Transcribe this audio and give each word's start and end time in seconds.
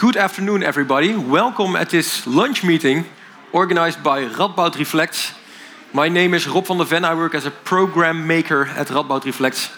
Good 0.00 0.16
afternoon, 0.16 0.62
everybody. 0.62 1.14
Welcome 1.14 1.76
at 1.76 1.90
this 1.90 2.26
lunch 2.26 2.64
meeting 2.64 3.04
organized 3.52 4.02
by 4.02 4.24
Radboud 4.24 4.78
Reflects. 4.78 5.32
My 5.92 6.08
name 6.08 6.32
is 6.32 6.48
Rob 6.48 6.66
van 6.66 6.78
der 6.78 6.84
Ven. 6.84 7.04
I 7.04 7.14
work 7.14 7.34
as 7.34 7.44
a 7.44 7.50
program 7.50 8.26
maker 8.26 8.64
at 8.78 8.86
Radboud 8.86 9.24
Reflects. 9.26 9.68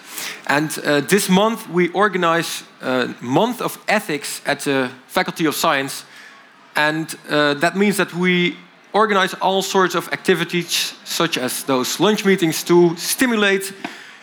And 0.47 0.79
uh, 0.85 1.01
this 1.01 1.27
month 1.27 1.67
we 1.67 1.89
organize 1.89 2.63
a 2.81 3.13
month 3.19 3.61
of 3.61 3.77
ethics 3.89 4.41
at 4.45 4.61
the 4.61 4.89
Faculty 5.07 5.45
of 5.45 5.55
Science. 5.55 6.05
And 6.73 7.13
uh, 7.29 7.55
that 7.55 7.75
means 7.75 7.97
that 7.97 8.13
we 8.13 8.55
organize 8.93 9.33
all 9.41 9.61
sorts 9.61 9.93
of 9.93 10.07
activities, 10.13 10.93
such 11.03 11.37
as 11.37 11.63
those 11.65 11.99
lunch 11.99 12.23
meetings, 12.23 12.63
to 12.63 12.95
stimulate 12.95 13.73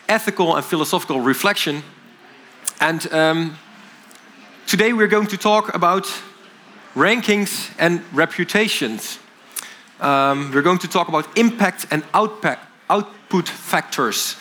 ethical 0.09 0.55
and 0.55 0.65
philosophical 0.65 1.21
reflection. 1.21 1.83
And 2.79 3.13
um, 3.13 3.57
today 4.67 4.93
we're 4.93 5.07
going 5.07 5.27
to 5.27 5.37
talk 5.37 5.73
about 5.73 6.05
rankings 6.95 7.71
and 7.79 8.01
reputations. 8.13 9.19
Um, 9.99 10.51
we're 10.53 10.61
going 10.61 10.79
to 10.79 10.87
talk 10.87 11.07
about 11.07 11.37
impact 11.37 11.87
and 11.91 12.03
output 12.13 13.47
factors. 13.47 14.35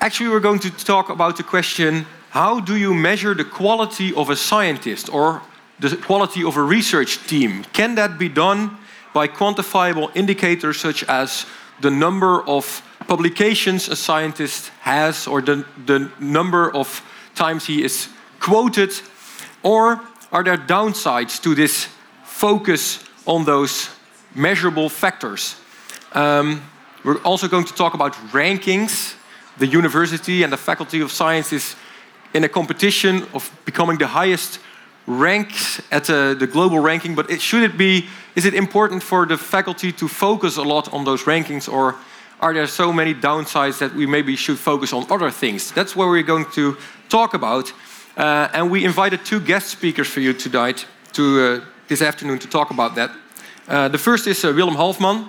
Actually, 0.00 0.30
we're 0.30 0.40
going 0.40 0.60
to 0.60 0.70
talk 0.70 1.08
about 1.08 1.36
the 1.36 1.42
question 1.42 2.06
how 2.30 2.60
do 2.60 2.76
you 2.76 2.94
measure 2.94 3.34
the 3.34 3.44
quality 3.44 4.14
of 4.14 4.30
a 4.30 4.36
scientist 4.36 5.12
or 5.12 5.42
the 5.80 5.96
quality 5.96 6.42
of 6.42 6.56
a 6.56 6.62
research 6.62 7.18
team? 7.26 7.64
Can 7.72 7.94
that 7.96 8.18
be 8.18 8.28
done 8.28 8.78
by 9.12 9.28
quantifiable 9.28 10.10
indicators 10.14 10.80
such 10.80 11.04
as 11.04 11.44
the 11.80 11.90
number 11.90 12.42
of 12.48 12.82
publications 13.06 13.88
a 13.88 13.96
scientist 13.96 14.70
has 14.80 15.26
or 15.26 15.42
the, 15.42 15.66
the 15.84 16.10
number 16.20 16.74
of 16.74 17.02
times 17.34 17.66
he 17.66 17.84
is 17.84 18.08
quoted? 18.40 18.92
Or 19.62 20.00
are 20.32 20.42
there 20.42 20.56
downsides 20.56 21.40
to 21.42 21.54
this 21.54 21.88
focus 22.24 23.04
on 23.26 23.44
those 23.44 23.88
measurable 24.34 24.88
factors? 24.88 25.56
Um, 26.12 26.62
we're 27.04 27.22
also 27.22 27.48
going 27.48 27.64
to 27.64 27.74
talk 27.74 27.94
about 27.94 28.12
rankings. 28.32 29.14
The 29.58 29.66
university 29.66 30.42
and 30.42 30.52
the 30.52 30.56
Faculty 30.56 31.00
of 31.00 31.10
Science 31.12 31.52
is 31.52 31.76
in 32.34 32.44
a 32.44 32.48
competition 32.48 33.26
of 33.34 33.50
becoming 33.64 33.98
the 33.98 34.06
highest 34.06 34.58
ranks 35.06 35.82
at 35.90 36.08
uh, 36.08 36.34
the 36.34 36.46
global 36.46 36.78
ranking, 36.78 37.14
but 37.14 37.30
it, 37.30 37.40
should 37.40 37.62
it 37.62 37.76
be, 37.76 38.06
is 38.36 38.44
it 38.44 38.54
important 38.54 39.02
for 39.02 39.26
the 39.26 39.36
faculty 39.36 39.92
to 39.92 40.08
focus 40.08 40.56
a 40.56 40.62
lot 40.62 40.92
on 40.92 41.04
those 41.04 41.24
rankings, 41.24 41.70
or 41.70 41.96
are 42.40 42.54
there 42.54 42.66
so 42.66 42.92
many 42.92 43.14
downsides 43.14 43.78
that 43.78 43.94
we 43.94 44.06
maybe 44.06 44.36
should 44.36 44.58
focus 44.58 44.92
on 44.92 45.06
other 45.10 45.30
things? 45.30 45.72
That's 45.72 45.94
what 45.94 46.08
we're 46.08 46.22
going 46.22 46.46
to 46.52 46.76
talk 47.08 47.34
about. 47.34 47.72
Uh, 48.16 48.48
and 48.52 48.70
we 48.70 48.84
invited 48.84 49.24
two 49.24 49.40
guest 49.40 49.68
speakers 49.68 50.06
for 50.06 50.20
you 50.20 50.34
tonight, 50.34 50.86
to, 51.12 51.40
uh, 51.40 51.64
this 51.88 52.02
afternoon, 52.02 52.38
to 52.38 52.48
talk 52.48 52.70
about 52.70 52.94
that. 52.94 53.10
Uh, 53.66 53.88
the 53.88 53.96
first 53.96 54.26
is 54.26 54.44
uh, 54.44 54.52
Willem 54.54 54.74
Halfman. 54.74 55.28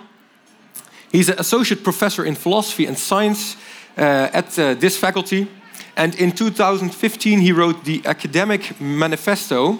He's 1.09 1.29
an 1.29 1.39
associate 1.39 1.83
professor 1.83 2.25
in 2.25 2.35
philosophy 2.35 2.85
and 2.85 2.97
science 2.97 3.55
uh, 3.97 4.29
at 4.33 4.59
uh, 4.59 4.73
this 4.73 4.97
faculty. 4.97 5.47
And 5.95 6.13
in 6.15 6.33
2015, 6.33 7.39
he 7.39 7.53
wrote 7.53 7.85
the 7.85 8.01
Academic 8.05 8.81
Manifesto, 8.81 9.77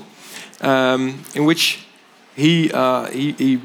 um, 0.61 1.25
in 1.33 1.43
which 1.43 1.85
he, 2.35 2.69
he, 3.11 3.31
he, 3.31 3.61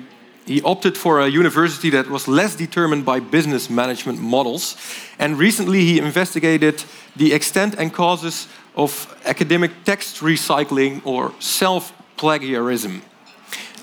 he, 0.47 0.63
opted 0.63 0.97
for 0.97 1.21
a 1.21 1.29
university 1.29 1.91
that 1.91 2.09
was 2.09 2.27
less 2.27 2.57
determined 2.57 3.05
by 3.05 3.21
business 3.21 3.71
management 3.71 4.19
models. 4.19 4.77
And 5.19 5.39
recently, 5.39 5.85
he 5.85 5.99
investigated 5.99 6.83
the 7.15 7.35
extent 7.35 7.75
and 7.79 7.93
causes 7.93 8.49
of 8.79 9.17
academic 9.25 9.73
text 9.85 10.21
recycling 10.21 11.03
or 11.05 11.33
self 11.41 11.93
plagiarism. 12.17 13.03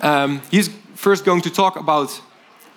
Um, 0.01 0.41
he's 0.49 0.69
first 0.95 1.25
going 1.25 1.41
to 1.41 1.49
talk 1.49 1.75
about 1.75 2.21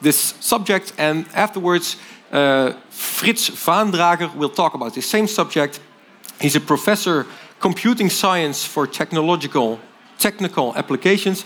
this 0.01 0.35
subject, 0.41 0.93
and 0.99 1.27
afterwards, 1.35 1.97
uh, 2.33 2.73
Frits 2.91 3.51
Vaandrager 3.51 4.35
will 4.35 4.51
talk 4.51 4.75
about 4.75 4.95
the 4.95 5.03
same 5.03 5.27
subject. 5.27 5.81
He's 6.41 6.57
a 6.57 6.61
professor 6.61 7.27
computing 7.61 8.11
science 8.11 8.65
for 8.65 8.87
technological 8.87 9.79
technical 10.19 10.75
applications, 10.77 11.45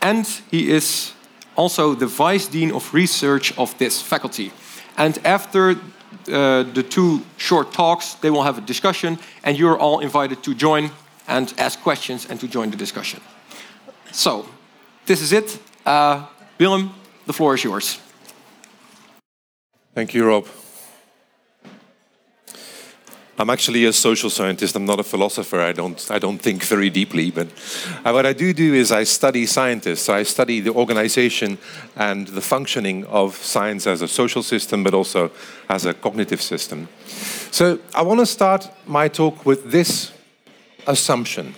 and 0.00 0.26
he 0.50 0.70
is 0.70 1.12
also 1.56 1.94
the 1.94 2.06
vice 2.06 2.46
dean 2.46 2.72
of 2.72 2.94
research 2.94 3.52
of 3.58 3.76
this 3.78 4.00
faculty. 4.00 4.52
And 4.96 5.18
after 5.24 5.76
uh, 6.28 6.62
the 6.62 6.82
two 6.82 7.22
short 7.36 7.72
talks, 7.72 8.14
they 8.14 8.30
will 8.30 8.42
have 8.42 8.58
a 8.58 8.60
discussion, 8.60 9.18
and 9.44 9.58
you're 9.58 9.78
all 9.78 10.00
invited 10.00 10.42
to 10.42 10.54
join 10.54 10.90
and 11.28 11.52
ask 11.58 11.80
questions 11.82 12.26
and 12.28 12.40
to 12.40 12.48
join 12.48 12.70
the 12.70 12.76
discussion. 12.76 13.20
So, 14.12 14.46
this 15.06 15.20
is 15.20 15.32
it. 15.32 15.58
Uh, 15.84 16.26
Willem, 16.58 16.94
the 17.26 17.32
floor 17.32 17.54
is 17.54 17.64
yours. 17.64 17.98
Thank 19.94 20.14
you, 20.14 20.26
Rob. 20.26 20.46
I'm 23.38 23.48
actually 23.48 23.86
a 23.86 23.92
social 23.92 24.28
scientist. 24.28 24.76
I'm 24.76 24.84
not 24.84 25.00
a 25.00 25.02
philosopher. 25.02 25.60
I 25.60 25.72
don't, 25.72 26.10
I 26.10 26.18
don't 26.18 26.38
think 26.38 26.62
very 26.64 26.90
deeply. 26.90 27.30
But 27.30 27.48
uh, 28.04 28.12
what 28.12 28.26
I 28.26 28.34
do 28.34 28.52
do 28.52 28.74
is 28.74 28.92
I 28.92 29.04
study 29.04 29.46
scientists. 29.46 30.02
So 30.02 30.14
I 30.14 30.22
study 30.22 30.60
the 30.60 30.72
organization 30.72 31.58
and 31.96 32.28
the 32.28 32.42
functioning 32.42 33.06
of 33.06 33.36
science 33.36 33.86
as 33.86 34.02
a 34.02 34.08
social 34.08 34.42
system, 34.42 34.84
but 34.84 34.92
also 34.92 35.30
as 35.68 35.86
a 35.86 35.94
cognitive 35.94 36.42
system. 36.42 36.88
So 37.50 37.78
I 37.94 38.02
want 38.02 38.20
to 38.20 38.26
start 38.26 38.70
my 38.86 39.08
talk 39.08 39.46
with 39.46 39.70
this 39.70 40.12
assumption, 40.86 41.54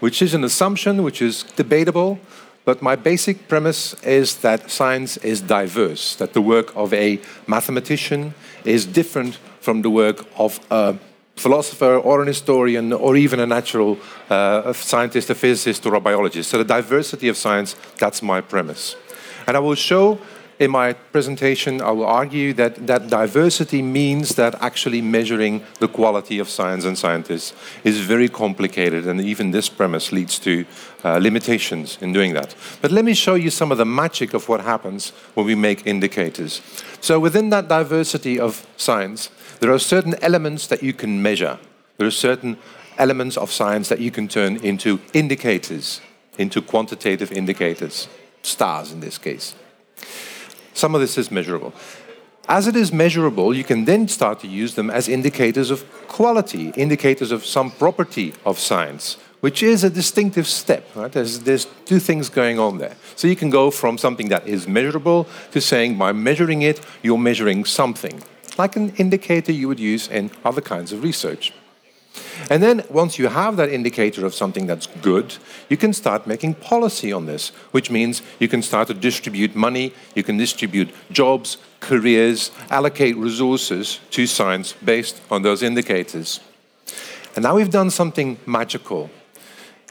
which 0.00 0.20
is 0.20 0.34
an 0.34 0.44
assumption 0.44 1.02
which 1.02 1.22
is 1.22 1.44
debatable, 1.56 2.18
but 2.66 2.82
my 2.82 2.96
basic 2.96 3.48
premise 3.48 3.94
is 4.02 4.38
that 4.38 4.70
science 4.70 5.16
is 5.18 5.40
diverse, 5.40 6.16
that 6.16 6.32
the 6.32 6.42
work 6.42 6.76
of 6.76 6.92
a 6.92 7.20
mathematician 7.46 8.34
is 8.64 8.84
different 8.84 9.38
from 9.66 9.82
the 9.82 9.90
work 9.90 10.18
of 10.38 10.60
a 10.70 10.96
philosopher 11.34 11.94
or 12.08 12.22
an 12.22 12.28
historian 12.28 12.92
or 12.92 13.16
even 13.16 13.40
a 13.40 13.46
natural 13.46 13.98
uh, 14.30 14.72
scientist, 14.72 15.28
a 15.28 15.34
physicist, 15.34 15.84
or 15.86 15.94
a 15.96 16.00
biologist. 16.00 16.50
So 16.50 16.58
the 16.58 16.64
diversity 16.78 17.26
of 17.26 17.36
science, 17.36 17.74
that's 17.98 18.22
my 18.22 18.40
premise. 18.40 18.94
And 19.44 19.56
I 19.56 19.60
will 19.60 19.74
show 19.74 20.20
in 20.58 20.70
my 20.70 20.94
presentation, 20.94 21.82
I 21.82 21.90
will 21.90 22.06
argue 22.06 22.54
that 22.54 22.86
that 22.86 23.08
diversity 23.08 23.82
means 23.82 24.36
that 24.36 24.54
actually 24.62 25.02
measuring 25.02 25.62
the 25.80 25.88
quality 25.88 26.38
of 26.38 26.48
science 26.48 26.84
and 26.84 26.96
scientists 26.96 27.52
is 27.84 28.00
very 28.00 28.28
complicated, 28.28 29.06
and 29.06 29.20
even 29.20 29.50
this 29.50 29.68
premise 29.68 30.12
leads 30.12 30.38
to 30.40 30.64
uh, 31.04 31.18
limitations 31.18 31.98
in 32.00 32.12
doing 32.12 32.32
that. 32.34 32.54
But 32.80 32.90
let 32.90 33.04
me 33.04 33.12
show 33.12 33.34
you 33.34 33.50
some 33.50 33.70
of 33.70 33.78
the 33.78 33.84
magic 33.84 34.32
of 34.32 34.48
what 34.48 34.62
happens 34.62 35.10
when 35.34 35.46
we 35.46 35.54
make 35.54 35.86
indicators. 35.86 36.62
So, 37.00 37.20
within 37.20 37.50
that 37.50 37.68
diversity 37.68 38.40
of 38.40 38.66
science, 38.76 39.30
there 39.60 39.72
are 39.72 39.78
certain 39.78 40.14
elements 40.22 40.66
that 40.68 40.82
you 40.82 40.92
can 40.92 41.22
measure. 41.22 41.58
There 41.98 42.06
are 42.06 42.10
certain 42.10 42.56
elements 42.98 43.36
of 43.36 43.52
science 43.52 43.88
that 43.90 44.00
you 44.00 44.10
can 44.10 44.26
turn 44.26 44.56
into 44.56 45.00
indicators, 45.12 46.00
into 46.38 46.62
quantitative 46.62 47.30
indicators, 47.30 48.08
stars 48.42 48.92
in 48.92 49.00
this 49.00 49.18
case. 49.18 49.54
Some 50.76 50.94
of 50.94 51.00
this 51.00 51.16
is 51.16 51.30
measurable. 51.30 51.72
As 52.50 52.68
it 52.68 52.76
is 52.76 52.92
measurable, 52.92 53.54
you 53.54 53.64
can 53.64 53.86
then 53.86 54.08
start 54.08 54.40
to 54.40 54.46
use 54.46 54.74
them 54.74 54.90
as 54.90 55.08
indicators 55.08 55.70
of 55.70 55.84
quality, 56.06 56.68
indicators 56.76 57.32
of 57.32 57.46
some 57.46 57.70
property 57.70 58.34
of 58.44 58.58
science, 58.58 59.16
which 59.40 59.62
is 59.62 59.84
a 59.84 59.88
distinctive 59.88 60.46
step. 60.46 60.84
Right? 60.94 61.10
There's, 61.10 61.40
there's 61.40 61.64
two 61.86 61.98
things 61.98 62.28
going 62.28 62.58
on 62.58 62.76
there. 62.76 62.94
So 63.16 63.26
you 63.26 63.36
can 63.36 63.48
go 63.48 63.70
from 63.70 63.96
something 63.96 64.28
that 64.28 64.46
is 64.46 64.68
measurable 64.68 65.26
to 65.52 65.62
saying 65.62 65.96
by 65.96 66.12
measuring 66.12 66.60
it, 66.60 66.84
you're 67.02 67.16
measuring 67.16 67.64
something, 67.64 68.22
like 68.58 68.76
an 68.76 68.92
indicator 68.96 69.52
you 69.52 69.68
would 69.68 69.80
use 69.80 70.08
in 70.08 70.30
other 70.44 70.60
kinds 70.60 70.92
of 70.92 71.02
research. 71.02 71.54
And 72.50 72.62
then 72.62 72.84
once 72.90 73.18
you 73.18 73.28
have 73.28 73.56
that 73.56 73.70
indicator 73.70 74.24
of 74.24 74.34
something 74.34 74.66
that's 74.66 74.86
good, 75.02 75.36
you 75.68 75.76
can 75.76 75.92
start 75.92 76.26
making 76.26 76.54
policy 76.54 77.12
on 77.12 77.26
this, 77.26 77.48
which 77.72 77.90
means 77.90 78.22
you 78.38 78.48
can 78.48 78.62
start 78.62 78.88
to 78.88 78.94
distribute 78.94 79.56
money, 79.56 79.92
you 80.14 80.22
can 80.22 80.36
distribute 80.36 80.90
jobs, 81.10 81.58
careers, 81.80 82.50
allocate 82.70 83.16
resources 83.16 84.00
to 84.10 84.26
science 84.26 84.74
based 84.84 85.20
on 85.30 85.42
those 85.42 85.62
indicators. 85.62 86.40
And 87.34 87.42
now 87.42 87.56
we've 87.56 87.70
done 87.70 87.90
something 87.90 88.38
magical. 88.46 89.10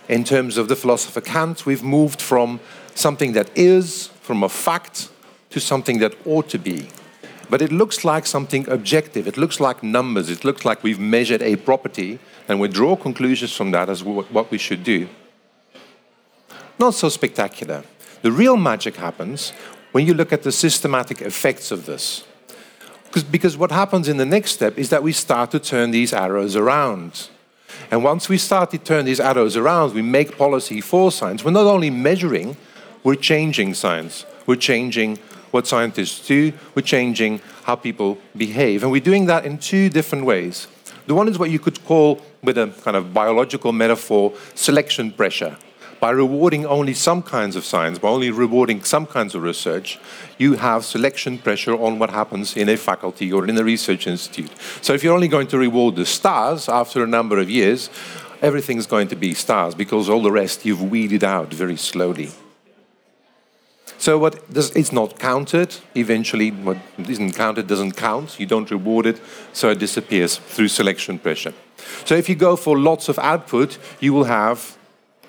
In 0.08 0.24
terms 0.24 0.58
of 0.58 0.68
the 0.68 0.76
philosopher 0.76 1.22
Kant, 1.22 1.66
we've 1.66 1.84
moved 1.84 2.22
from 2.22 2.60
something 2.94 3.34
that 3.34 3.50
is, 3.56 4.08
from 4.22 4.44
a 4.44 4.50
fact, 4.50 5.10
to 5.50 5.60
something 5.60 6.00
that 6.00 6.16
ought 6.26 6.50
to 6.50 6.58
be 6.58 6.88
but 7.50 7.62
it 7.62 7.72
looks 7.72 8.04
like 8.04 8.26
something 8.26 8.68
objective. 8.70 9.28
It 9.28 9.38
looks 9.38 9.60
like 9.60 9.84
numbers. 9.84 10.30
It 10.30 10.44
looks 10.44 10.66
like 10.66 10.84
we've 10.84 11.00
measured 11.00 11.42
a 11.42 11.56
property 11.56 12.20
and 12.48 12.60
we 12.60 12.68
draw 12.68 12.96
conclusions 12.96 13.54
from 13.54 13.72
that 13.72 13.90
as 13.90 14.04
what 14.04 14.52
we 14.52 14.58
should 14.58 14.84
do. 14.84 15.08
Not 16.80 16.94
so 16.94 17.10
spectacular. 17.10 17.84
The 18.22 18.32
real 18.32 18.58
magic 18.58 18.96
happens 18.98 19.52
when 19.92 20.06
you 20.06 20.14
look 20.14 20.34
at 20.34 20.44
the 20.44 20.52
systematic 20.52 21.22
effects 21.22 21.72
of 21.72 21.86
this. 21.86 22.24
Because 23.32 23.56
what 23.56 23.72
happens 23.72 24.10
in 24.10 24.18
the 24.18 24.26
next 24.26 24.52
step 24.52 24.78
is 24.78 24.90
that 24.90 25.02
we 25.02 25.14
start 25.14 25.52
to 25.52 25.60
turn 25.60 25.92
these 25.92 26.12
arrows 26.12 26.56
around. 26.56 27.30
And 27.92 28.04
once 28.04 28.28
we 28.28 28.38
start 28.38 28.72
to 28.72 28.78
turn 28.78 29.06
these 29.06 29.20
arrows 29.20 29.56
around, 29.56 29.94
we 29.94 30.02
make 30.02 30.38
policy 30.38 30.82
for 30.82 31.12
science. 31.12 31.46
We're 31.46 31.52
not 31.52 31.66
only 31.66 31.90
measuring, 31.90 32.58
we're 33.04 33.16
changing 33.16 33.74
science. 33.74 34.26
We're 34.46 34.56
changing 34.56 35.20
what 35.56 35.66
scientists 35.66 36.28
do, 36.28 36.52
we're 36.76 36.82
changing 36.82 37.40
how 37.64 37.76
people 37.76 38.18
behave. 38.36 38.84
And 38.84 38.92
we're 38.92 39.10
doing 39.12 39.26
that 39.28 39.46
in 39.46 39.58
two 39.58 39.90
different 39.90 40.26
ways. 40.26 40.68
The 41.08 41.16
one 41.16 41.30
is 41.30 41.40
what 41.40 41.50
you 41.50 41.60
could 41.60 41.84
call, 41.86 42.22
with 42.44 42.58
a 42.58 42.68
kind 42.84 42.98
of 42.98 43.14
biological 43.14 43.72
metaphor, 43.72 44.34
selection 44.54 45.12
pressure. 45.12 45.56
By 46.02 46.12
rewarding 46.12 46.66
only 46.66 46.94
some 46.94 47.24
kinds 47.24 47.56
of 47.56 47.64
science, 47.64 47.98
by 47.98 48.10
only 48.10 48.32
rewarding 48.32 48.84
some 48.84 49.06
kinds 49.06 49.34
of 49.34 49.44
research, 49.44 49.98
you 50.38 50.56
have 50.56 50.84
selection 50.84 51.38
pressure 51.38 51.74
on 51.74 52.00
what 52.00 52.10
happens 52.10 52.58
in 52.58 52.68
a 52.68 52.76
faculty 52.76 53.32
or 53.32 53.48
in 53.48 53.58
a 53.58 53.64
research 53.64 54.06
institute. 54.08 54.52
So 54.82 54.94
if 54.94 55.04
you're 55.04 55.16
only 55.16 55.30
going 55.30 55.48
to 55.48 55.58
reward 55.58 55.96
the 55.96 56.06
stars 56.06 56.68
after 56.68 57.02
a 57.02 57.08
number 57.08 57.40
of 57.40 57.50
years, 57.50 57.90
everything's 58.42 58.88
going 58.88 59.08
to 59.08 59.16
be 59.16 59.34
stars 59.34 59.74
because 59.74 60.10
all 60.10 60.22
the 60.22 60.34
rest 60.34 60.66
you've 60.66 60.92
weeded 60.92 61.24
out 61.24 61.54
very 61.54 61.78
slowly. 61.78 62.32
So 63.98 64.18
what 64.18 64.44
it's 64.54 64.92
not 64.92 65.20
counted. 65.20 65.76
Eventually, 65.96 66.52
what 66.52 66.78
isn't 66.98 67.34
counted 67.34 67.68
doesn't 67.68 67.94
count. 67.94 68.40
You 68.40 68.46
don't 68.46 68.70
reward 68.70 69.06
it, 69.06 69.22
so 69.54 69.70
it 69.70 69.80
disappears 69.80 70.38
through 70.38 70.68
selection 70.68 71.20
pressure. 71.20 71.54
So 72.06 72.16
if 72.16 72.30
you 72.30 72.36
go 72.36 72.56
for 72.56 72.78
lots 72.78 73.10
of 73.10 73.18
output, 73.20 73.78
you 74.00 74.14
will 74.14 74.26
have, 74.26 74.78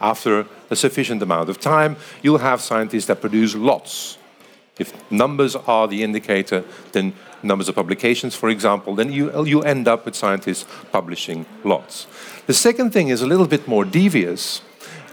after 0.00 0.46
a 0.70 0.76
sufficient 0.76 1.22
amount 1.22 1.48
of 1.48 1.60
time, 1.60 1.96
you'll 2.22 2.38
have 2.38 2.60
scientists 2.60 3.06
that 3.06 3.20
produce 3.20 3.54
lots. 3.54 4.18
If 4.78 4.92
numbers 5.10 5.56
are 5.56 5.88
the 5.88 6.02
indicator, 6.02 6.64
then 6.92 7.14
numbers 7.42 7.68
of 7.68 7.74
publications, 7.74 8.34
for 8.34 8.50
example, 8.50 8.94
then 8.94 9.10
you, 9.10 9.44
you 9.44 9.62
end 9.62 9.88
up 9.88 10.04
with 10.04 10.14
scientists 10.14 10.66
publishing 10.92 11.46
lots. 11.64 12.06
The 12.46 12.54
second 12.54 12.92
thing 12.92 13.08
is 13.08 13.22
a 13.22 13.26
little 13.26 13.46
bit 13.46 13.66
more 13.66 13.84
devious. 13.84 14.60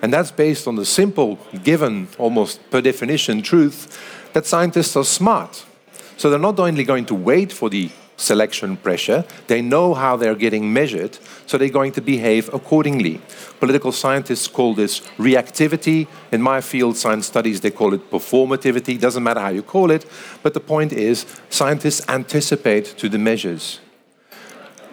And 0.03 0.11
that's 0.11 0.31
based 0.31 0.67
on 0.67 0.75
the 0.75 0.85
simple, 0.85 1.39
given, 1.63 2.09
almost 2.17 2.59
per 2.69 2.81
definition, 2.81 3.41
truth 3.41 3.97
that 4.33 4.45
scientists 4.45 4.97
are 4.97 5.05
smart. 5.05 5.65
So 6.17 6.29
they're 6.29 6.37
not 6.37 6.59
only 6.59 6.83
going 6.83 7.05
to 7.05 7.15
wait 7.15 7.53
for 7.53 7.69
the 7.69 7.89
selection 8.17 8.75
pressure, 8.75 9.23
they 9.47 9.61
know 9.61 9.93
how 9.93 10.17
they're 10.17 10.35
getting 10.35 10.73
measured, 10.73 11.17
so 11.47 11.57
they're 11.57 11.69
going 11.69 11.93
to 11.93 12.01
behave 12.01 12.53
accordingly. 12.53 13.21
Political 13.61 13.93
scientists 13.93 14.47
call 14.47 14.73
this 14.73 14.99
reactivity. 15.17 16.07
In 16.33 16.41
my 16.41 16.59
field, 16.59 16.97
science 16.97 17.25
studies, 17.25 17.61
they 17.61 17.71
call 17.71 17.93
it 17.93 18.11
performativity. 18.11 18.99
Doesn't 18.99 19.23
matter 19.23 19.39
how 19.39 19.49
you 19.49 19.63
call 19.63 19.89
it, 19.89 20.05
but 20.43 20.53
the 20.53 20.59
point 20.59 20.91
is, 20.91 21.25
scientists 21.49 22.01
anticipate 22.09 22.85
to 22.97 23.07
the 23.07 23.17
measures 23.17 23.79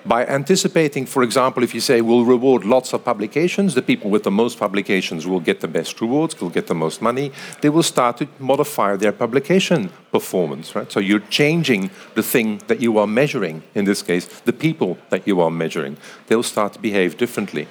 by 0.05 0.27
anticipating, 0.27 1.07
for 1.07 1.23
example, 1.23 1.63
if 1.63 1.75
you 1.75 1.81
say 1.81 2.01
we'll 2.01 2.25
reward 2.25 2.65
lots 2.65 2.93
of 2.93 3.05
publications, 3.05 3.75
the 3.75 3.83
people 3.83 4.11
with 4.11 4.23
the 4.23 4.31
most 4.31 4.59
publications 4.59 5.27
will 5.27 5.41
get 5.41 5.61
the 5.61 5.69
best 5.69 6.01
rewards, 6.01 6.41
will 6.41 6.51
get 6.51 6.67
the 6.67 6.75
most 6.75 7.03
money, 7.03 7.33
they 7.61 7.69
will 7.69 7.83
start 7.83 8.17
to 8.19 8.29
modify 8.39 8.97
their 8.97 9.13
publication 9.13 9.91
performance, 10.11 10.75
right? 10.75 10.91
So 10.91 11.01
you're 11.01 11.27
changing 11.29 11.91
the 12.15 12.23
thing 12.23 12.61
that 12.67 12.81
you 12.81 12.99
are 12.99 13.07
measuring, 13.07 13.63
in 13.75 13.85
this 13.85 14.03
case, 14.03 14.27
the 14.27 14.53
people 14.53 14.99
that 15.11 15.27
you 15.27 15.41
are 15.41 15.51
measuring. 15.51 15.97
They'll 16.27 16.43
start 16.43 16.73
to 16.75 16.79
behave 16.79 17.17
differently. 17.17 17.69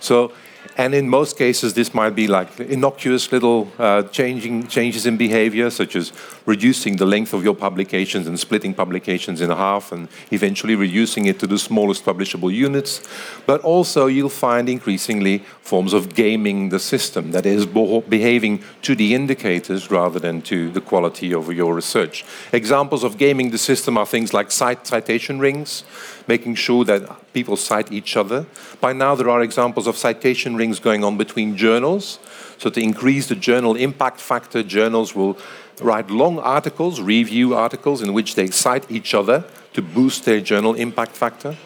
So 0.00 0.32
and 0.76 0.94
in 0.94 1.08
most 1.08 1.36
cases, 1.36 1.74
this 1.74 1.94
might 1.94 2.14
be 2.14 2.26
like 2.26 2.58
innocuous 2.58 3.30
little 3.30 3.70
uh, 3.78 4.02
changing, 4.04 4.66
changes 4.66 5.06
in 5.06 5.16
behavior, 5.16 5.70
such 5.70 5.94
as 5.94 6.12
reducing 6.46 6.96
the 6.96 7.06
length 7.06 7.32
of 7.32 7.44
your 7.44 7.54
publications 7.54 8.26
and 8.26 8.38
splitting 8.38 8.74
publications 8.74 9.40
in 9.40 9.50
half 9.50 9.92
and 9.92 10.08
eventually 10.32 10.74
reducing 10.74 11.26
it 11.26 11.38
to 11.38 11.46
the 11.46 11.58
smallest 11.58 12.04
publishable 12.04 12.52
units. 12.52 13.02
But 13.46 13.60
also, 13.60 14.06
you'll 14.06 14.28
find 14.28 14.68
increasingly 14.68 15.38
forms 15.62 15.92
of 15.92 16.14
gaming 16.14 16.70
the 16.70 16.80
system, 16.80 17.30
that 17.32 17.46
is, 17.46 17.66
behaving 17.66 18.62
to 18.82 18.94
the 18.94 19.14
indicators 19.14 19.90
rather 19.90 20.18
than 20.18 20.42
to 20.42 20.70
the 20.70 20.80
quality 20.80 21.32
of 21.32 21.52
your 21.52 21.74
research. 21.74 22.24
Examples 22.52 23.04
of 23.04 23.16
gaming 23.16 23.50
the 23.50 23.58
system 23.58 23.96
are 23.96 24.06
things 24.06 24.34
like 24.34 24.50
cite 24.50 24.86
citation 24.86 25.38
rings 25.38 25.84
making 26.26 26.54
sure 26.54 26.84
that 26.84 27.23
people 27.34 27.56
cite 27.56 27.92
each 27.92 28.16
other. 28.16 28.46
By 28.80 28.92
now, 28.92 29.14
there 29.14 29.28
are 29.28 29.42
examples 29.42 29.86
of 29.86 29.96
citation 29.96 30.56
rings 30.56 30.78
going 30.78 31.04
on 31.04 31.18
between 31.18 31.56
journals. 31.56 32.20
So, 32.56 32.70
to 32.70 32.80
increase 32.80 33.26
the 33.26 33.34
journal 33.34 33.74
impact 33.74 34.20
factor, 34.20 34.62
journals 34.62 35.14
will 35.14 35.36
write 35.82 36.08
long 36.08 36.38
articles, 36.38 37.00
review 37.00 37.54
articles, 37.54 38.00
in 38.00 38.12
which 38.12 38.36
they 38.36 38.46
cite 38.46 38.90
each 38.90 39.12
other 39.12 39.44
to 39.72 39.82
boost 39.82 40.24
their 40.24 40.40
journal 40.40 40.74
impact 40.74 41.12
factor. 41.12 41.56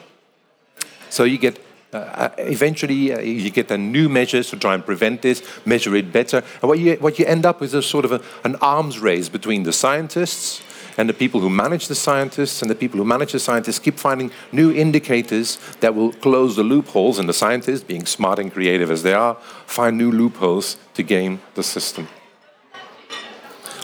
So, 1.10 1.24
you 1.24 1.38
get 1.38 1.60
uh, 1.90 1.96
uh 1.96 2.28
eventually 2.38 3.14
uh, 3.14 3.20
you 3.20 3.50
get 3.50 3.70
a 3.70 3.78
new 3.78 4.08
measures 4.10 4.50
to 4.50 4.56
try 4.56 4.74
and 4.74 4.84
prevent 4.84 5.22
this, 5.22 5.42
measure 5.64 5.94
it 5.94 6.12
better. 6.12 6.42
And 6.60 6.68
what 6.68 6.78
you, 6.78 6.96
what 6.96 7.18
you 7.18 7.26
end 7.26 7.46
up 7.46 7.60
with 7.60 7.70
is 7.70 7.74
a 7.74 7.82
sort 7.82 8.04
of 8.04 8.12
a, 8.12 8.20
an 8.44 8.56
arms 8.56 8.98
race 8.98 9.28
between 9.28 9.62
the 9.62 9.72
scientists 9.72 10.62
and 10.98 11.08
the 11.08 11.14
people 11.14 11.40
who 11.40 11.48
manage 11.48 11.86
the 11.86 11.94
scientists 11.94 12.60
and 12.60 12.70
the 12.70 12.74
people 12.74 12.98
who 12.98 13.04
manage 13.04 13.32
the 13.32 13.38
scientists 13.38 13.78
keep 13.78 13.98
finding 13.98 14.32
new 14.52 14.72
indicators 14.72 15.56
that 15.80 15.94
will 15.94 16.12
close 16.12 16.56
the 16.56 16.64
loopholes, 16.64 17.18
and 17.18 17.28
the 17.28 17.32
scientists, 17.32 17.84
being 17.84 18.04
smart 18.04 18.38
and 18.40 18.52
creative 18.52 18.90
as 18.90 19.04
they 19.04 19.14
are, 19.14 19.36
find 19.64 19.96
new 19.96 20.10
loopholes 20.10 20.76
to 20.94 21.02
game 21.04 21.40
the 21.54 21.62
system. 21.62 22.08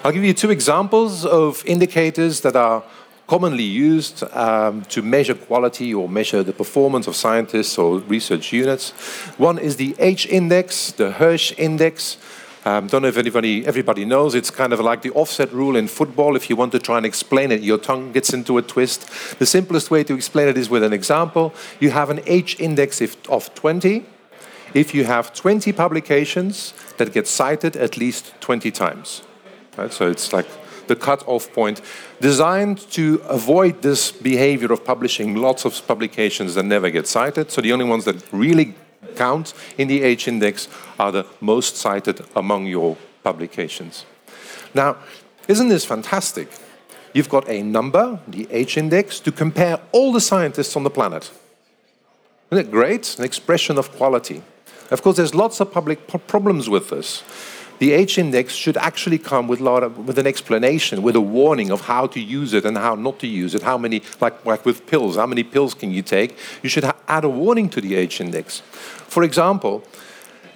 I'll 0.03 0.13
give 0.13 0.25
you 0.25 0.35
two 0.35 0.51
examples 0.51 1.25
of 1.25 1.65
indicators 1.65 2.41
that 2.41 2.57
are 2.57 2.83
commonly 3.27 3.65
used 3.65 4.23
um, 4.35 4.83
to 4.83 5.01
measure 5.01 5.35
quality 5.35 5.95
or 5.95 6.09
measure 6.09 6.43
the 6.43 6.53
performance 6.53 7.07
of 7.07 7.17
scientists 7.17 7.79
or 7.79 8.01
research 8.01 8.53
units. 8.53 8.91
One 9.39 9.59
is 9.59 9.77
the 9.77 9.95
H 9.99 10.27
index, 10.27 10.93
the 10.93 11.13
Hirsch 11.13 11.55
index. 11.57 12.19
Um, 12.67 12.87
don't 12.87 13.03
know 13.03 13.09
if 13.09 13.19
anybody, 13.19 13.67
everybody 13.67 14.07
knows. 14.07 14.35
It's 14.35 14.51
kind 14.51 14.73
of 14.73 14.81
like 14.81 15.03
the 15.03 15.11
offside 15.11 15.53
rule 15.53 15.77
in 15.77 15.87
football. 15.87 16.35
If 16.35 16.49
you 16.49 16.57
want 16.57 16.73
to 16.73 16.79
try 16.79 16.97
and 16.97 17.05
explain 17.05 17.53
it, 17.53 17.61
your 17.61 17.77
tongue 17.77 18.13
gets 18.13 18.33
into 18.33 18.57
a 18.57 18.63
twist. 18.63 19.39
The 19.39 19.45
simplest 19.45 19.91
way 19.91 20.03
to 20.05 20.15
explain 20.15 20.49
it 20.49 20.57
is 20.57 20.71
with 20.71 20.83
an 20.83 20.95
example. 20.95 21.53
You 21.79 21.91
have 21.91 22.09
an 22.09 22.21
H 22.25 22.59
index 22.59 23.03
of 23.29 23.55
20. 23.55 24.07
If 24.73 24.95
you 24.95 25.05
have 25.05 25.35
20 25.35 25.73
publications 25.73 26.73
that 26.97 27.13
get 27.13 27.29
cited 27.29 27.77
at 27.77 27.99
least 27.99 28.33
20 28.41 28.71
times. 28.71 29.23
Right? 29.77 29.93
So 29.93 30.11
it's 30.11 30.33
like 30.33 30.47
the 30.87 30.97
cut-off 30.97 31.53
point, 31.53 31.81
designed 32.21 32.79
to 32.93 33.21
avoid 33.29 33.83
this 33.83 34.13
behavior 34.13 34.73
of 34.73 34.85
publishing 34.85 35.35
lots 35.35 35.65
of 35.65 35.87
publications 35.87 36.55
that 36.55 36.65
never 36.65 36.91
get 36.91 37.07
cited. 37.07 37.51
So 37.51 37.61
the 37.61 37.73
only 37.73 37.85
ones 37.85 38.05
that 38.05 38.23
really 38.33 38.75
count 39.17 39.55
in 39.79 39.89
the 39.89 40.03
H 40.03 40.29
index 40.29 40.69
are 40.99 41.13
the 41.13 41.27
most 41.41 41.77
cited 41.77 42.25
among 42.37 42.67
your 42.67 42.97
publications. 43.23 44.05
Now, 44.75 44.97
isn't 45.49 45.69
this 45.69 45.85
fantastic? 45.85 46.49
You've 47.13 47.29
got 47.29 47.49
a 47.49 47.63
number, 47.63 48.19
the 48.27 48.49
H 48.51 48.77
index, 48.77 49.21
to 49.21 49.33
compare 49.33 49.79
all 49.93 50.13
the 50.13 50.21
scientists 50.21 50.77
on 50.77 50.83
the 50.83 50.91
planet. 50.91 51.31
Isn't 52.51 52.67
it 52.67 52.71
great? 52.71 53.19
An 53.19 53.25
expression 53.25 53.79
of 53.79 53.93
quality. 53.93 54.43
Of 54.91 55.03
course, 55.03 55.17
there's 55.17 55.35
lots 55.35 55.61
of 55.61 55.73
public 55.73 56.07
problems 56.27 56.69
with 56.69 56.91
this 56.91 57.23
the 57.79 57.93
H 57.93 58.19
index 58.19 58.55
should 58.55 58.77
actually 58.77 59.19
come 59.19 59.49
with, 59.49 59.61
of, 59.61 60.07
with, 60.07 60.19
an 60.19 60.27
explanation, 60.27 61.03
with 61.03 61.17
a 61.17 61.21
warning 61.21 61.71
of 61.71 61.83
how 61.83 62.07
to 62.09 62.21
use 62.21 62.55
it 62.55 62.65
and 62.65 62.77
how 62.77 62.95
not 62.95 63.19
to 63.21 63.27
use 63.27 63.55
it. 63.55 63.63
How 63.63 63.79
many, 63.79 64.03
like, 64.21 64.45
like 64.45 64.65
with 64.65 64.87
pills, 64.87 65.17
how 65.17 65.27
many 65.27 65.43
pills 65.43 65.75
can 65.75 65.91
you 65.91 66.03
take? 66.03 66.37
You 66.63 66.69
should 66.69 66.85
add 67.09 67.25
a 67.25 67.29
warning 67.29 67.69
to 67.71 67.81
the 67.81 67.97
H 67.97 68.21
index. 68.21 68.61
For 68.61 69.23
example, 69.23 69.85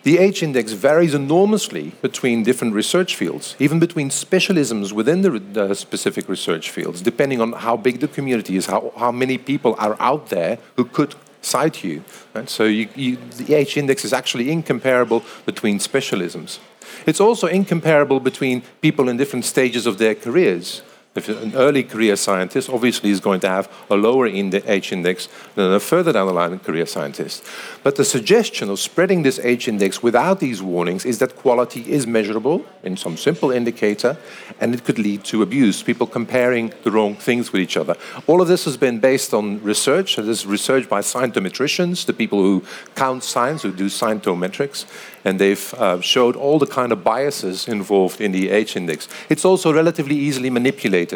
the 0.05 0.19
H 0.19 0.43
index 0.43 0.73
varies 0.73 1.13
enormously 1.13 1.93
between 2.03 2.43
different 2.43 2.75
research 2.75 3.17
fields, 3.17 3.57
even 3.59 3.79
between 3.79 4.11
specialisms 4.11 4.93
within 4.93 5.23
the, 5.23 5.75
specific 5.75 6.29
research 6.29 6.71
fields, 6.71 7.03
depending 7.03 7.41
on 7.41 7.53
how 7.53 7.77
big 7.77 8.01
the 8.01 8.09
community 8.09 8.57
is, 8.57 8.67
how, 8.67 8.93
how 8.97 9.13
many 9.13 9.39
people 9.39 9.75
are 9.79 9.97
out 10.01 10.29
there 10.31 10.59
who 10.77 10.85
could 10.85 11.15
cite 11.43 11.85
you. 11.85 12.05
Right? 12.35 12.49
So 12.49 12.65
you, 12.65 12.89
you, 12.95 13.17
the 13.37 13.55
H 13.55 13.77
index 13.77 14.05
is 14.05 14.13
actually 14.13 14.51
incomparable 14.51 15.25
between 15.45 15.79
specialisms. 15.79 16.59
It's 17.07 17.21
also 17.21 17.47
incomparable 17.47 18.21
between 18.21 18.63
people 18.81 19.09
in 19.09 19.17
different 19.17 19.45
stages 19.45 19.87
of 19.87 19.99
their 19.99 20.15
careers. 20.15 20.83
If 21.19 21.29
an 21.29 21.55
early 21.57 21.83
career 21.83 22.15
scientist 22.15 22.71
obviously 22.71 23.11
is 23.11 23.19
going 23.19 23.41
to 23.41 23.49
have 23.49 23.69
a 23.91 23.97
lower 23.97 24.27
H 24.27 24.93
index 24.93 25.29
than 25.57 25.73
a 25.73 25.81
further 25.81 26.13
down 26.13 26.29
the 26.29 26.33
line 26.33 26.59
career 26.61 26.87
scientist. 26.87 27.45
But 27.83 27.97
the 27.97 28.05
suggestion 28.05 28.71
of 28.71 28.79
spreading 28.79 29.23
this 29.23 29.41
H 29.41 29.67
index 29.67 30.03
without 30.03 30.39
these 30.39 30.63
warnings 30.63 31.05
is 31.05 31.19
that 31.19 31.35
quality 31.35 31.81
is 31.91 32.07
measurable 32.07 32.65
in 32.85 32.97
some 32.97 33.17
simple 33.17 33.51
indicator 33.51 34.17
and 34.61 34.75
it 34.75 34.85
could 34.85 34.99
lead 34.99 35.25
to 35.25 35.43
abuse, 35.43 35.83
people 35.83 36.07
comparing 36.07 36.73
the 36.85 36.91
wrong 36.93 37.17
things 37.17 37.53
with 37.53 37.63
each 37.63 37.77
other. 37.77 37.97
All 38.29 38.41
of 38.41 38.49
this 38.49 38.65
has 38.65 38.77
been 38.77 39.01
based 39.01 39.35
on 39.35 39.63
research. 39.63 40.17
This 40.17 40.41
is 40.41 40.47
research 40.47 40.89
by 40.89 41.01
scientometricians, 41.01 42.07
the 42.07 42.13
people 42.13 42.41
who 42.41 42.65
count 42.95 43.25
science, 43.25 43.63
who 43.63 43.73
do 43.73 43.87
scientometrics, 43.87 44.87
and 45.25 45.39
they've 45.39 45.75
uh, 45.75 46.01
showed 46.01 46.37
all 46.37 46.59
the 46.59 46.67
kind 46.67 46.93
of 46.93 47.03
biases 47.03 47.67
involved 47.67 48.21
in 48.21 48.33
the 48.33 48.51
H 48.51 48.77
index. 48.77 49.09
It's 49.29 49.45
also 49.45 49.73
relatively 49.73 50.17
easily 50.17 50.51
manipulated, 50.51 51.08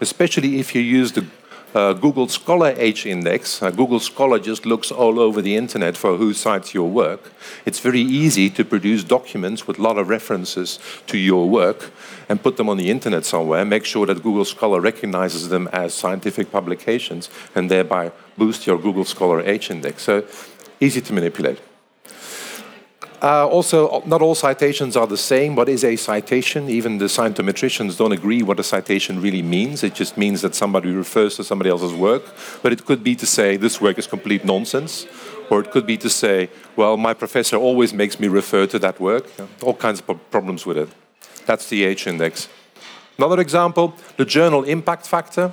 especially 0.00 0.58
if 0.58 0.74
you 0.74 0.80
use 0.80 1.12
the 1.12 1.26
uh, 1.74 1.92
Google 1.92 2.28
Scholar 2.28 2.74
H 2.76 3.06
index. 3.06 3.62
Uh, 3.62 3.70
Google 3.70 4.00
Scholar 4.00 4.38
just 4.38 4.64
looks 4.64 4.90
all 4.90 5.18
over 5.20 5.42
the 5.42 5.56
internet 5.56 5.96
for 5.96 6.16
who 6.16 6.32
cites 6.32 6.74
your 6.74 6.88
work. 6.88 7.32
It's 7.66 7.78
very 7.78 8.00
easy 8.00 8.50
to 8.50 8.64
produce 8.64 9.04
documents 9.04 9.66
with 9.66 9.78
a 9.78 9.82
lot 9.82 9.98
of 9.98 10.08
references 10.08 10.78
to 11.06 11.18
your 11.18 11.48
work 11.48 11.90
and 12.28 12.42
put 12.42 12.56
them 12.56 12.68
on 12.68 12.78
the 12.78 12.90
internet 12.90 13.24
somewhere. 13.24 13.64
Make 13.64 13.84
sure 13.84 14.06
that 14.06 14.22
Google 14.22 14.44
Scholar 14.44 14.80
recognizes 14.80 15.48
them 15.48 15.68
as 15.72 15.94
scientific 15.94 16.50
publications 16.50 17.30
and 17.54 17.70
thereby 17.70 18.12
boost 18.36 18.66
your 18.66 18.78
Google 18.78 19.04
Scholar 19.04 19.40
H 19.42 19.70
index. 19.70 20.02
So 20.02 20.24
easy 20.80 21.00
to 21.02 21.12
manipulate. 21.12 21.60
Uh, 23.20 23.48
also, 23.48 24.00
not 24.06 24.22
all 24.22 24.34
citations 24.34 24.96
are 24.96 25.06
the 25.06 25.16
same. 25.16 25.56
What 25.56 25.68
is 25.68 25.82
a 25.82 25.96
citation? 25.96 26.68
Even 26.68 26.98
the 26.98 27.06
scientometricians 27.06 27.98
don't 27.98 28.12
agree 28.12 28.42
what 28.42 28.60
a 28.60 28.62
citation 28.62 29.20
really 29.20 29.42
means. 29.42 29.82
It 29.82 29.94
just 29.94 30.16
means 30.16 30.40
that 30.42 30.54
somebody 30.54 30.90
refers 30.90 31.34
to 31.36 31.44
somebody 31.44 31.68
else's 31.68 31.94
work. 31.94 32.22
But 32.62 32.72
it 32.72 32.84
could 32.84 33.02
be 33.02 33.16
to 33.16 33.26
say, 33.26 33.56
this 33.56 33.80
work 33.80 33.98
is 33.98 34.06
complete 34.06 34.44
nonsense. 34.44 35.06
Or 35.50 35.60
it 35.60 35.72
could 35.72 35.86
be 35.86 35.96
to 35.96 36.08
say, 36.08 36.48
well, 36.76 36.96
my 36.96 37.12
professor 37.12 37.56
always 37.56 37.92
makes 37.92 38.20
me 38.20 38.28
refer 38.28 38.66
to 38.68 38.78
that 38.78 39.00
work. 39.00 39.26
All 39.62 39.74
kinds 39.74 40.00
of 40.06 40.30
problems 40.30 40.64
with 40.64 40.78
it. 40.78 40.88
That's 41.44 41.68
the 41.68 41.84
H 41.84 42.06
index. 42.06 42.48
Another 43.16 43.40
example, 43.40 43.94
the 44.16 44.24
journal 44.24 44.62
impact 44.62 45.08
factor. 45.08 45.52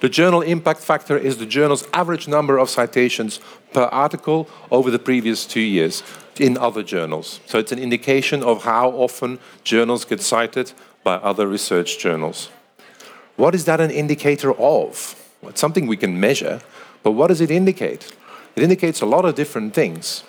The 0.00 0.10
journal 0.10 0.42
impact 0.42 0.80
factor 0.80 1.16
is 1.16 1.38
the 1.38 1.46
journal's 1.46 1.88
average 1.94 2.28
number 2.28 2.58
of 2.58 2.68
citations 2.68 3.40
per 3.72 3.84
article 3.84 4.50
over 4.70 4.90
the 4.90 4.98
previous 4.98 5.46
two 5.46 5.60
years 5.60 6.02
in 6.40 6.56
other 6.58 6.82
journals. 6.82 7.40
So 7.46 7.58
it's 7.58 7.72
an 7.72 7.78
indication 7.78 8.42
of 8.42 8.64
how 8.64 8.90
often 8.90 9.38
journals 9.64 10.04
get 10.04 10.20
cited 10.20 10.72
by 11.02 11.14
other 11.16 11.46
research 11.46 11.98
journals. 11.98 12.50
What 13.36 13.54
is 13.54 13.64
that 13.66 13.80
an 13.80 13.90
indicator 13.90 14.52
of? 14.52 15.14
Well, 15.40 15.50
it's 15.50 15.60
something 15.60 15.86
we 15.86 15.96
can 15.96 16.18
measure, 16.18 16.60
but 17.02 17.12
what 17.12 17.28
does 17.28 17.40
it 17.40 17.50
indicate? 17.50 18.12
It 18.56 18.62
indicates 18.62 19.00
a 19.02 19.06
lot 19.06 19.24
of 19.24 19.34
different 19.34 19.74
things. 19.74 20.24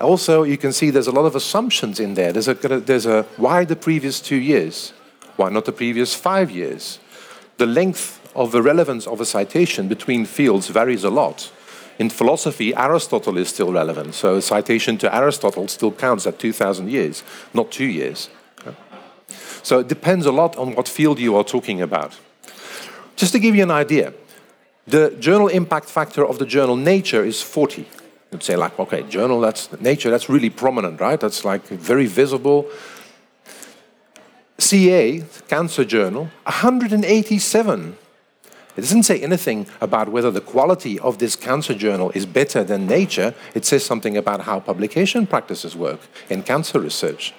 Also, 0.00 0.42
you 0.42 0.56
can 0.56 0.72
see 0.72 0.90
there's 0.90 1.06
a 1.06 1.12
lot 1.12 1.26
of 1.26 1.36
assumptions 1.36 2.00
in 2.00 2.14
there. 2.14 2.32
There's 2.32 2.48
a, 2.48 2.54
there's 2.54 3.06
a 3.06 3.22
why 3.36 3.64
the 3.64 3.76
previous 3.76 4.20
two 4.20 4.36
years? 4.36 4.92
Why 5.36 5.50
not 5.50 5.66
the 5.66 5.72
previous 5.72 6.14
five 6.14 6.50
years? 6.50 6.98
The 7.58 7.66
length 7.66 8.18
of 8.34 8.52
the 8.52 8.62
relevance 8.62 9.06
of 9.06 9.20
a 9.20 9.24
citation 9.24 9.88
between 9.88 10.24
fields 10.24 10.68
varies 10.68 11.04
a 11.04 11.10
lot. 11.10 11.52
In 12.00 12.08
philosophy, 12.08 12.74
Aristotle 12.74 13.36
is 13.36 13.50
still 13.50 13.70
relevant, 13.72 14.14
so 14.14 14.36
a 14.36 14.40
citation 14.40 14.96
to 14.96 15.14
Aristotle 15.14 15.68
still 15.68 15.92
counts 15.92 16.26
at 16.26 16.38
2,000 16.38 16.88
years, 16.88 17.22
not 17.52 17.70
two 17.70 17.84
years. 17.84 18.30
So 19.62 19.80
it 19.80 19.88
depends 19.88 20.24
a 20.24 20.32
lot 20.32 20.56
on 20.56 20.74
what 20.74 20.88
field 20.88 21.18
you 21.18 21.36
are 21.36 21.44
talking 21.44 21.82
about. 21.82 22.18
Just 23.16 23.32
to 23.32 23.38
give 23.38 23.54
you 23.54 23.64
an 23.64 23.70
idea, 23.70 24.14
the 24.86 25.10
journal 25.20 25.48
impact 25.48 25.90
factor 25.90 26.24
of 26.24 26.38
the 26.38 26.46
journal 26.46 26.74
Nature 26.74 27.22
is 27.22 27.42
40. 27.42 27.86
You'd 28.32 28.42
say, 28.42 28.56
like, 28.56 28.80
okay, 28.80 29.02
journal, 29.02 29.38
that's 29.38 29.68
Nature, 29.78 30.08
that's 30.08 30.30
really 30.30 30.48
prominent, 30.48 31.02
right? 31.02 31.20
That's 31.20 31.44
like 31.44 31.68
very 31.68 32.06
visible. 32.06 32.70
CA, 34.56 35.22
Cancer 35.48 35.84
Journal, 35.84 36.30
187. 36.44 37.96
It 38.76 38.82
doesn't 38.82 39.02
say 39.02 39.20
anything 39.20 39.66
about 39.80 40.08
whether 40.08 40.30
the 40.30 40.40
quality 40.40 40.98
of 41.00 41.18
this 41.18 41.36
cancer 41.36 41.74
journal 41.74 42.10
is 42.14 42.24
better 42.24 42.62
than 42.62 42.86
Nature. 42.86 43.34
It 43.54 43.64
says 43.64 43.84
something 43.84 44.16
about 44.16 44.42
how 44.42 44.60
publication 44.60 45.26
practices 45.26 45.74
work 45.74 46.00
in 46.28 46.42
cancer 46.42 46.80
research. 46.80 47.34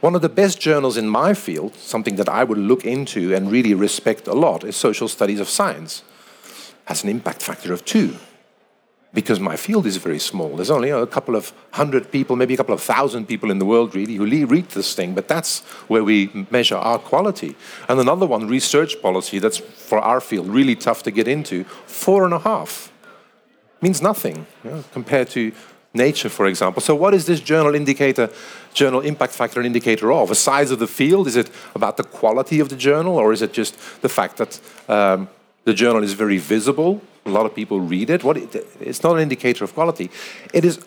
One 0.00 0.14
of 0.14 0.22
the 0.22 0.28
best 0.28 0.60
journals 0.60 0.96
in 0.96 1.08
my 1.08 1.34
field, 1.34 1.74
something 1.74 2.16
that 2.16 2.28
I 2.28 2.44
would 2.44 2.58
look 2.58 2.84
into 2.84 3.34
and 3.34 3.50
really 3.50 3.74
respect 3.74 4.26
a 4.26 4.34
lot, 4.34 4.64
is 4.64 4.76
Social 4.76 5.08
Studies 5.08 5.40
of 5.40 5.48
Science. 5.48 6.02
Has 6.84 7.02
an 7.02 7.10
impact 7.10 7.42
factor 7.42 7.72
of 7.72 7.84
two 7.84 8.16
because 9.14 9.40
my 9.40 9.56
field 9.56 9.86
is 9.86 9.96
very 9.96 10.18
small. 10.18 10.56
There's 10.56 10.70
only 10.70 10.90
a 10.90 11.06
couple 11.06 11.34
of 11.34 11.52
hundred 11.72 12.12
people, 12.12 12.36
maybe 12.36 12.54
a 12.54 12.56
couple 12.56 12.74
of 12.74 12.82
thousand 12.82 13.26
people 13.26 13.50
in 13.50 13.58
the 13.58 13.64
world 13.64 13.94
really 13.94 14.16
who 14.16 14.46
read 14.46 14.68
this 14.70 14.94
thing, 14.94 15.14
but 15.14 15.28
that's 15.28 15.60
where 15.88 16.04
we 16.04 16.46
measure 16.50 16.76
our 16.76 16.98
quality. 16.98 17.56
And 17.88 17.98
another 17.98 18.26
one, 18.26 18.48
research 18.48 19.00
policy, 19.00 19.38
that's 19.38 19.56
for 19.58 19.98
our 19.98 20.20
field 20.20 20.48
really 20.48 20.76
tough 20.76 21.02
to 21.04 21.10
get 21.10 21.26
into, 21.26 21.64
four 21.86 22.24
and 22.24 22.34
a 22.34 22.38
half. 22.38 22.92
Means 23.80 24.02
nothing 24.02 24.46
you 24.64 24.70
know, 24.70 24.84
compared 24.92 25.30
to 25.30 25.52
nature, 25.94 26.28
for 26.28 26.46
example. 26.46 26.82
So, 26.82 26.94
what 26.94 27.14
is 27.14 27.26
this 27.26 27.40
journal 27.40 27.74
indicator, 27.74 28.28
journal 28.74 29.00
impact 29.00 29.32
factor 29.32 29.62
indicator 29.62 30.12
of? 30.12 30.28
The 30.28 30.34
size 30.34 30.70
of 30.70 30.80
the 30.80 30.86
field? 30.86 31.26
Is 31.28 31.36
it 31.36 31.50
about 31.74 31.96
the 31.96 32.02
quality 32.02 32.60
of 32.60 32.68
the 32.68 32.76
journal, 32.76 33.16
or 33.16 33.32
is 33.32 33.40
it 33.40 33.52
just 33.52 34.02
the 34.02 34.08
fact 34.08 34.36
that 34.36 34.60
um, 34.88 35.28
the 35.68 35.74
journal 35.74 36.02
is 36.02 36.14
very 36.14 36.38
visible? 36.38 37.02
A 37.26 37.30
lot 37.30 37.44
of 37.44 37.54
people 37.54 37.78
read 37.78 38.08
it. 38.08 38.24
What 38.24 38.38
it's 38.38 39.02
not 39.02 39.16
an 39.16 39.20
indicator 39.20 39.64
of 39.64 39.74
quality. 39.74 40.10
It 40.54 40.64
is 40.64 40.82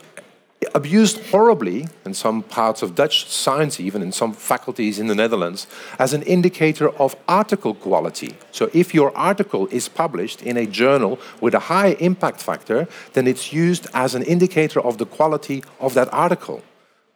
abused 0.73 1.17
horribly 1.27 1.87
in 2.03 2.15
some 2.15 2.41
parts 2.41 2.81
of 2.81 2.95
Dutch 2.95 3.27
science, 3.27 3.79
even 3.79 4.01
in 4.01 4.11
some 4.11 4.33
faculties 4.33 4.97
in 4.97 5.05
the 5.05 5.13
Netherlands, 5.13 5.67
as 5.99 6.13
an 6.13 6.23
indicator 6.23 6.89
of 6.97 7.15
article 7.27 7.75
quality. 7.75 8.33
So, 8.51 8.71
if 8.73 8.91
your 8.95 9.15
article 9.15 9.67
is 9.67 9.87
published 9.87 10.41
in 10.41 10.57
a 10.57 10.65
journal 10.65 11.19
with 11.39 11.53
a 11.53 11.65
high 11.73 11.91
impact 12.09 12.41
factor, 12.41 12.87
then 13.13 13.27
it's 13.27 13.53
used 13.53 13.85
as 13.93 14.15
an 14.15 14.23
indicator 14.23 14.81
of 14.81 14.97
the 14.97 15.05
quality 15.05 15.63
of 15.79 15.93
that 15.93 16.11
article 16.11 16.63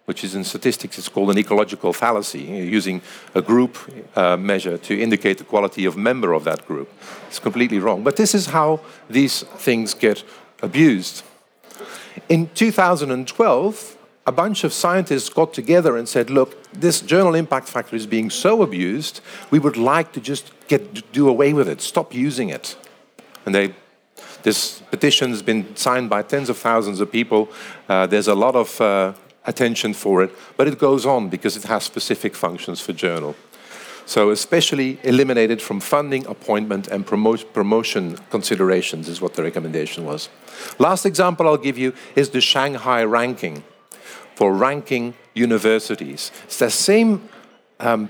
which 0.06 0.24
is 0.24 0.36
in 0.36 0.44
statistics, 0.44 0.98
it's 0.98 1.10
called 1.10 1.32
an 1.32 1.38
ecological 1.38 1.92
fallacy, 1.92 2.40
using 2.40 3.02
a 3.34 3.42
group 3.42 3.78
uh, 4.16 4.38
measure 4.38 4.78
to 4.78 5.00
indicate 5.00 5.38
the 5.38 5.44
quality 5.44 5.86
of 5.86 5.98
member 5.98 6.34
of 6.34 6.44
that 6.44 6.66
group. 6.68 6.90
It's 7.28 7.40
completely 7.40 7.80
wrong. 7.80 8.04
But 8.04 8.16
this 8.16 8.36
is 8.36 8.48
how 8.48 8.82
these 9.10 9.44
things 9.58 9.94
get 9.94 10.24
abused. 10.62 11.24
In 12.30 12.50
2012, 12.54 13.98
a 14.28 14.32
bunch 14.32 14.64
of 14.64 14.74
scientists 14.74 15.30
got 15.30 15.54
together 15.54 15.98
and 15.98 16.08
said, 16.08 16.30
look, 16.30 16.72
this 16.72 17.02
journal 17.02 17.36
impact 17.36 17.68
factor 17.68 17.96
is 17.96 18.08
being 18.08 18.30
so 18.30 18.62
abused, 18.62 19.22
we 19.52 19.60
would 19.60 19.78
like 19.78 20.12
to 20.14 20.22
just 20.22 20.52
get, 20.68 21.12
do 21.12 21.28
away 21.28 21.54
with 21.54 21.68
it, 21.68 21.82
stop 21.82 22.14
using 22.14 22.50
it. 22.50 22.76
And 23.46 23.54
they 23.54 23.74
this 24.46 24.82
petition 24.92 25.32
has 25.32 25.42
been 25.42 25.76
signed 25.76 26.08
by 26.08 26.22
tens 26.22 26.50
of 26.50 26.58
thousands 26.58 27.02
of 27.02 27.12
people. 27.12 27.50
Uh, 27.90 28.06
there's 28.06 28.28
a 28.28 28.36
lot 28.36 28.56
of 28.56 28.80
uh, 28.80 29.14
attention 29.48 29.94
for 29.94 30.24
it, 30.24 30.32
but 30.58 30.68
it 30.68 30.80
goes 30.80 31.06
on 31.06 31.30
because 31.30 31.56
it 31.58 31.64
has 31.64 31.84
specific 31.84 32.36
functions 32.36 32.82
for 32.82 32.94
journal. 32.94 33.36
So 34.06 34.30
especially 34.30 35.00
eliminated 35.04 35.62
from 35.62 35.80
funding, 35.80 36.28
appointment, 36.28 36.88
and 36.88 37.06
promote, 37.06 37.54
promotion 37.54 38.18
considerations 38.30 39.10
is 39.10 39.20
what 39.20 39.34
the 39.34 39.42
recommendation 39.42 40.06
was. 40.06 40.30
Last 40.78 41.06
example 41.06 41.48
I'll 41.48 41.58
give 41.58 41.78
you 41.78 41.94
is 42.16 42.30
the 42.30 42.42
Shanghai 42.42 43.04
ranking 43.04 43.64
for 44.36 44.54
ranking 44.54 45.16
universities. 45.34 46.32
It's 46.44 46.60
the 46.60 46.70
same 46.70 47.30
um, 47.80 48.10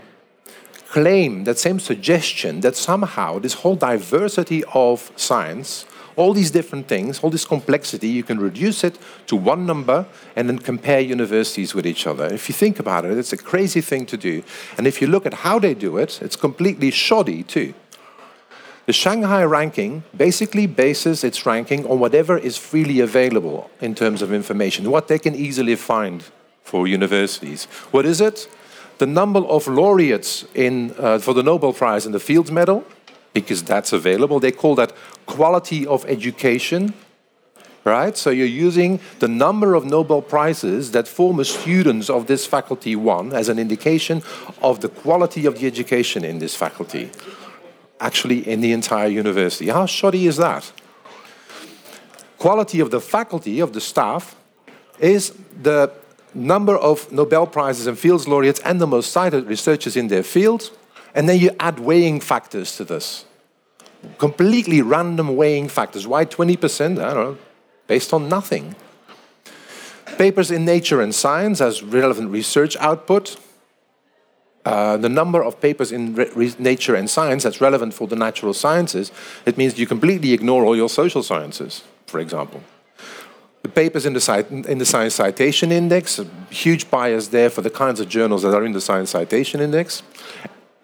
claim, 0.89 1.45
that 1.45 1.57
same 1.57 1.79
suggestion 1.79 2.59
that 2.61 2.75
somehow 2.75 3.39
this 3.39 3.53
whole 3.53 3.75
diversity 3.75 4.63
of 4.73 5.11
science 5.15 5.85
all 6.15 6.33
these 6.33 6.51
different 6.51 6.87
things, 6.87 7.19
all 7.19 7.29
this 7.29 7.45
complexity, 7.45 8.07
you 8.07 8.23
can 8.23 8.39
reduce 8.39 8.83
it 8.83 8.97
to 9.27 9.35
one 9.35 9.65
number 9.65 10.05
and 10.35 10.47
then 10.47 10.59
compare 10.59 10.99
universities 10.99 11.73
with 11.75 11.85
each 11.85 12.07
other. 12.07 12.25
If 12.25 12.47
you 12.49 12.53
think 12.53 12.79
about 12.79 13.05
it, 13.05 13.17
it's 13.17 13.33
a 13.33 13.37
crazy 13.37 13.81
thing 13.81 14.05
to 14.07 14.17
do. 14.17 14.43
And 14.77 14.87
if 14.87 15.01
you 15.01 15.07
look 15.07 15.25
at 15.25 15.33
how 15.33 15.59
they 15.59 15.73
do 15.73 15.97
it, 15.97 16.21
it's 16.21 16.35
completely 16.35 16.91
shoddy 16.91 17.43
too. 17.43 17.73
The 18.85 18.93
Shanghai 18.93 19.43
ranking 19.43 20.03
basically 20.15 20.67
bases 20.67 21.23
its 21.23 21.45
ranking 21.45 21.87
on 21.87 21.99
whatever 21.99 22.37
is 22.37 22.55
freely 22.55 22.99
available 22.99 23.71
in 23.81 23.95
terms 23.95 24.21
of 24.21 24.31
information, 24.31 24.91
what 24.91 25.07
they 25.07 25.17
can 25.17 25.33
easily 25.33 25.75
find 25.75 26.23
for 26.63 26.87
universities. 26.87 27.65
What 27.91 28.05
is 28.05 28.21
it? 28.21 28.47
The 28.99 29.07
number 29.07 29.39
of 29.39 29.67
laureates 29.67 30.45
in, 30.53 30.93
uh, 30.99 31.17
for 31.19 31.33
the 31.33 31.43
Nobel 31.43 31.73
Prize 31.73 32.05
and 32.05 32.13
the 32.13 32.19
Fields 32.19 32.51
Medal, 32.51 32.85
because 33.35 33.61
that's 33.61 33.91
available. 33.91 34.39
They 34.39 34.53
call 34.53 34.75
that 34.75 34.93
quality 35.25 35.85
of 35.85 36.05
education, 36.05 36.93
right? 37.83 38.17
So 38.17 38.29
you're 38.29 38.47
using 38.47 39.01
the 39.19 39.27
number 39.27 39.75
of 39.75 39.83
Nobel 39.85 40.21
Prizes 40.21 40.91
that 40.91 41.05
former 41.05 41.43
students 41.43 42.09
of 42.09 42.27
this 42.27 42.45
faculty 42.45 42.95
won 42.95 43.33
as 43.33 43.49
an 43.49 43.59
indication 43.59 44.23
of 44.63 44.79
the 44.79 44.87
quality 44.87 45.45
of 45.45 45.59
the 45.59 45.67
education 45.67 46.23
in 46.23 46.39
this 46.39 46.55
faculty, 46.55 47.11
actually 47.99 48.39
in 48.47 48.61
the 48.61 48.71
entire 48.71 49.09
university. 49.09 49.67
How 49.67 49.85
shoddy 49.85 50.27
is 50.27 50.37
that? 50.37 50.71
Quality 52.37 52.79
of 52.79 52.89
the 52.89 53.01
faculty, 53.01 53.59
of 53.59 53.73
the 53.73 53.81
staff, 53.81 54.35
is 54.99 55.33
the 55.61 55.91
number 56.33 56.77
of 56.77 57.11
Nobel 57.11 57.47
Prizes 57.47 57.85
and 57.85 57.99
Fields 57.99 58.29
laureates 58.29 58.61
and 58.61 58.79
the 58.79 58.87
most 58.87 59.11
cited 59.11 59.45
researchers 59.47 59.97
in 59.97 60.07
their 60.07 60.23
field 60.23 60.71
and 61.15 61.27
then 61.27 61.39
you 61.39 61.49
add 61.59 61.79
weighing 61.79 62.19
factors 62.19 62.75
to 62.77 62.83
this. 62.83 63.25
Completely 64.19 64.81
random 64.81 65.35
weighing 65.35 65.67
factors. 65.69 66.05
Why 66.05 66.25
20%? 66.25 66.99
I 67.03 67.13
don't 67.13 67.15
know. 67.15 67.37
Based 67.87 68.13
on 68.13 68.29
nothing. 68.29 68.75
Papers 70.17 70.51
in 70.51 70.65
Nature 70.65 71.01
and 71.01 71.15
Science 71.15 71.61
as 71.61 71.81
relevant 71.81 72.29
research 72.29 72.77
output. 72.77 73.37
uh, 74.65 74.97
the 74.97 75.09
number 75.09 75.43
of 75.43 75.61
papers 75.61 75.91
in 75.91 76.15
nature 76.57 76.95
and 76.95 77.07
science 77.07 77.43
that's 77.43 77.61
relevant 77.61 77.93
for 77.93 78.07
the 78.07 78.15
natural 78.15 78.53
sciences, 78.53 79.11
it 79.45 79.57
means 79.57 79.77
you 79.77 79.85
completely 79.85 80.33
ignore 80.33 80.65
all 80.65 80.75
your 80.75 80.89
social 80.89 81.21
sciences, 81.21 81.83
for 82.07 82.19
example. 82.19 82.63
The 83.61 83.69
papers 83.69 84.05
in 84.05 84.13
the, 84.13 84.63
in 84.67 84.77
the 84.79 84.85
Science 84.85 85.15
Citation 85.15 85.71
Index, 85.71 86.19
a 86.19 86.27
huge 86.49 86.89
bias 86.89 87.27
there 87.27 87.49
for 87.49 87.61
the 87.61 87.69
kinds 87.69 87.99
of 87.99 88.09
journals 88.09 88.41
that 88.41 88.53
are 88.55 88.65
in 88.65 88.73
the 88.73 88.81
Science 88.81 89.11
Citation 89.11 89.61
Index. 89.61 90.03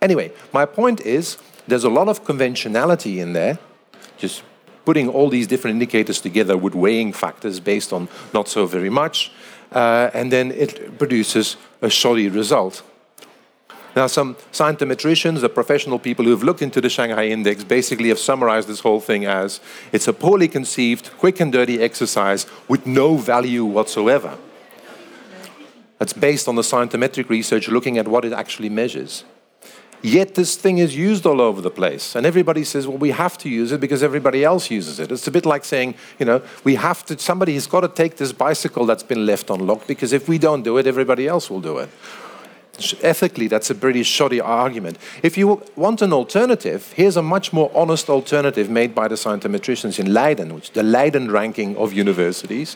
Anyway, 0.01 0.31
my 0.51 0.65
point 0.65 1.01
is 1.01 1.38
there's 1.67 1.84
a 1.84 1.89
lot 1.89 2.08
of 2.08 2.25
conventionality 2.25 3.20
in 3.20 3.34
there, 3.34 3.60
just 4.17 4.43
putting 4.84 5.08
all 5.08 5.29
these 5.29 5.46
different 5.46 5.75
indicators 5.75 6.20
together 6.20 6.58
with 6.58 6.74
weighing 6.74 7.13
factors 7.13 7.60
based 7.60 7.93
on 7.93 8.08
not 8.34 8.48
so 8.48 8.65
very 8.65 8.89
much, 8.89 9.31
uh, 9.72 10.10
and 10.13 10.31
then 10.31 10.51
it 10.51 10.98
produces 10.98 11.55
a 11.81 11.89
shoddy 11.89 12.29
result. 12.29 12.81
Now, 13.96 14.08
some 14.08 14.36
scientometricians, 14.53 15.41
the 15.41 15.50
professional 15.50 16.00
people 16.00 16.24
who 16.25 16.31
have 16.31 16.43
looked 16.43 16.62
into 16.62 16.79
the 16.79 16.89
Shanghai 16.89 17.27
Index, 17.27 17.63
basically 17.63 18.10
have 18.10 18.20
summarized 18.20 18.70
this 18.70 18.79
whole 18.79 19.01
thing 19.01 19.25
as 19.25 19.60
it's 19.91 20.08
a 20.08 20.13
poorly 20.13 20.48
conceived, 20.48 21.12
quick 21.17 21.39
and 21.41 21.51
dirty 21.51 21.81
exercise 21.81 22.48
with 22.70 22.88
no 22.88 23.17
value 23.17 23.65
whatsoever. 23.65 24.38
That's 26.00 26.13
based 26.13 26.48
on 26.48 26.55
the 26.55 26.63
scientometric 26.63 27.29
research 27.29 27.67
looking 27.67 27.98
at 27.98 28.08
what 28.08 28.25
it 28.25 28.34
actually 28.34 28.70
measures. 28.70 29.25
Yet 30.01 30.36
this 30.36 30.55
thing 30.55 30.79
is 30.79 30.96
used 30.96 31.25
all 31.25 31.39
over 31.39 31.62
the 31.62 31.70
place. 31.70 32.15
And 32.15 32.25
everybody 32.25 32.63
says, 32.63 32.88
well, 32.88 32.98
we 32.98 33.12
have 33.12 33.38
to 33.39 33.50
use 33.50 33.72
it 33.72 33.79
because 33.79 34.01
everybody 34.01 34.43
else 34.43 34.72
uses 34.72 35.00
it. 35.00 35.12
It's 35.12 35.27
a 35.27 35.31
bit 35.31 35.46
like 35.46 35.63
saying, 35.63 35.96
you 36.17 36.25
know, 36.25 36.41
we 36.63 36.75
have 36.75 37.05
to, 37.05 37.20
somebody 37.20 37.53
has 37.53 37.67
got 37.67 37.81
to 37.81 37.88
take 37.88 38.17
this 38.17 38.31
bicycle 38.31 38.86
that's 38.86 39.03
been 39.03 39.25
left 39.25 39.50
unlocked 39.50 39.88
because 39.88 40.12
if 40.12 40.27
we 40.27 40.38
don't 40.38 40.63
do 40.63 40.77
it, 40.77 40.88
everybody 40.88 41.27
else 41.27 41.50
will 41.50 41.62
do 41.62 41.77
it. 41.77 41.89
Ethically, 43.03 43.48
that's 43.48 43.70
a 43.70 43.75
pretty 43.75 44.01
shoddy 44.01 44.41
argument. 44.41 44.98
If 45.22 45.38
you 45.38 45.62
want 45.75 46.01
an 46.01 46.13
alternative, 46.13 46.93
here's 46.93 47.17
a 47.17 47.22
much 47.22 47.53
more 47.53 47.70
honest 47.75 48.10
alternative 48.10 48.70
made 48.70 48.96
by 48.96 49.08
the 49.08 49.15
scientometricians 49.15 50.00
in 50.00 50.13
Leiden, 50.13 50.55
which 50.55 50.72
the 50.72 50.81
Leiden 50.81 51.29
ranking 51.29 51.77
of 51.77 51.93
universities, 51.93 52.75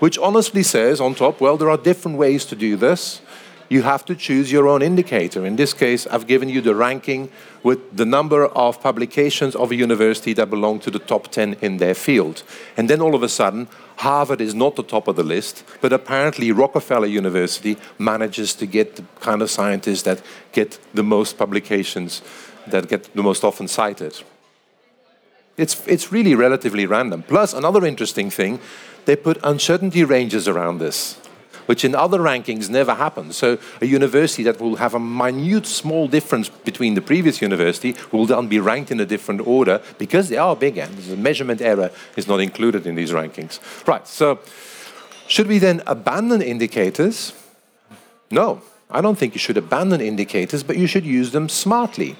which 0.00 0.18
honestly 0.18 0.64
says 0.64 1.00
on 1.00 1.14
top, 1.14 1.40
well, 1.40 1.56
there 1.56 1.70
are 1.70 1.76
different 1.76 2.18
ways 2.18 2.44
to 2.46 2.56
do 2.56 2.74
this 2.74 3.20
you 3.68 3.82
have 3.82 4.04
to 4.04 4.14
choose 4.14 4.52
your 4.52 4.68
own 4.68 4.82
indicator. 4.82 5.46
In 5.46 5.56
this 5.56 5.72
case, 5.72 6.06
I've 6.06 6.26
given 6.26 6.48
you 6.48 6.60
the 6.60 6.74
ranking 6.74 7.30
with 7.62 7.96
the 7.96 8.04
number 8.04 8.46
of 8.46 8.82
publications 8.82 9.54
of 9.56 9.70
a 9.70 9.74
university 9.74 10.32
that 10.34 10.50
belong 10.50 10.80
to 10.80 10.90
the 10.90 10.98
top 10.98 11.28
10 11.28 11.56
in 11.60 11.78
their 11.78 11.94
field. 11.94 12.42
And 12.76 12.90
then 12.90 13.00
all 13.00 13.14
of 13.14 13.22
a 13.22 13.28
sudden, 13.28 13.68
Harvard 13.96 14.40
is 14.40 14.54
not 14.54 14.76
the 14.76 14.82
top 14.82 15.08
of 15.08 15.16
the 15.16 15.22
list, 15.22 15.64
but 15.80 15.92
apparently 15.92 16.52
Rockefeller 16.52 17.06
University 17.06 17.76
manages 17.98 18.54
to 18.54 18.66
get 18.66 18.96
the 18.96 19.04
kind 19.20 19.40
of 19.40 19.50
scientists 19.50 20.02
that 20.02 20.20
get 20.52 20.78
the 20.92 21.02
most 21.02 21.38
publications, 21.38 22.22
that 22.66 22.88
get 22.88 23.14
the 23.14 23.22
most 23.22 23.44
often 23.44 23.68
cited. 23.68 24.22
It's, 25.56 25.86
it's 25.86 26.10
really 26.10 26.34
relatively 26.34 26.84
random. 26.84 27.22
Plus, 27.22 27.54
another 27.54 27.86
interesting 27.86 28.28
thing, 28.28 28.58
they 29.04 29.16
put 29.16 29.38
uncertainty 29.44 30.02
ranges 30.02 30.48
around 30.48 30.78
this 30.78 31.18
which 31.66 31.84
in 31.84 31.94
other 31.94 32.18
rankings 32.18 32.68
never 32.68 32.94
happens. 32.94 33.36
So 33.36 33.58
a 33.80 33.86
university 33.86 34.42
that 34.44 34.60
will 34.60 34.76
have 34.76 34.94
a 34.94 35.00
minute, 35.00 35.66
small 35.66 36.08
difference 36.08 36.48
between 36.48 36.94
the 36.94 37.02
previous 37.02 37.40
university 37.40 37.94
will 38.12 38.26
then 38.26 38.48
be 38.48 38.60
ranked 38.60 38.90
in 38.90 39.00
a 39.00 39.06
different 39.06 39.46
order 39.46 39.80
because 39.98 40.28
they 40.28 40.36
are 40.36 40.56
big 40.56 40.78
and 40.78 40.96
the 40.96 41.16
measurement 41.16 41.60
error 41.60 41.90
is 42.16 42.26
not 42.26 42.40
included 42.40 42.86
in 42.86 42.94
these 42.94 43.12
rankings. 43.12 43.60
Right, 43.86 44.06
so 44.06 44.40
should 45.26 45.46
we 45.46 45.58
then 45.58 45.82
abandon 45.86 46.42
indicators? 46.42 47.32
No, 48.30 48.62
I 48.90 49.00
don't 49.00 49.16
think 49.16 49.34
you 49.34 49.38
should 49.40 49.56
abandon 49.56 50.00
indicators, 50.00 50.62
but 50.62 50.76
you 50.76 50.86
should 50.86 51.06
use 51.06 51.32
them 51.32 51.48
smartly. 51.48 52.16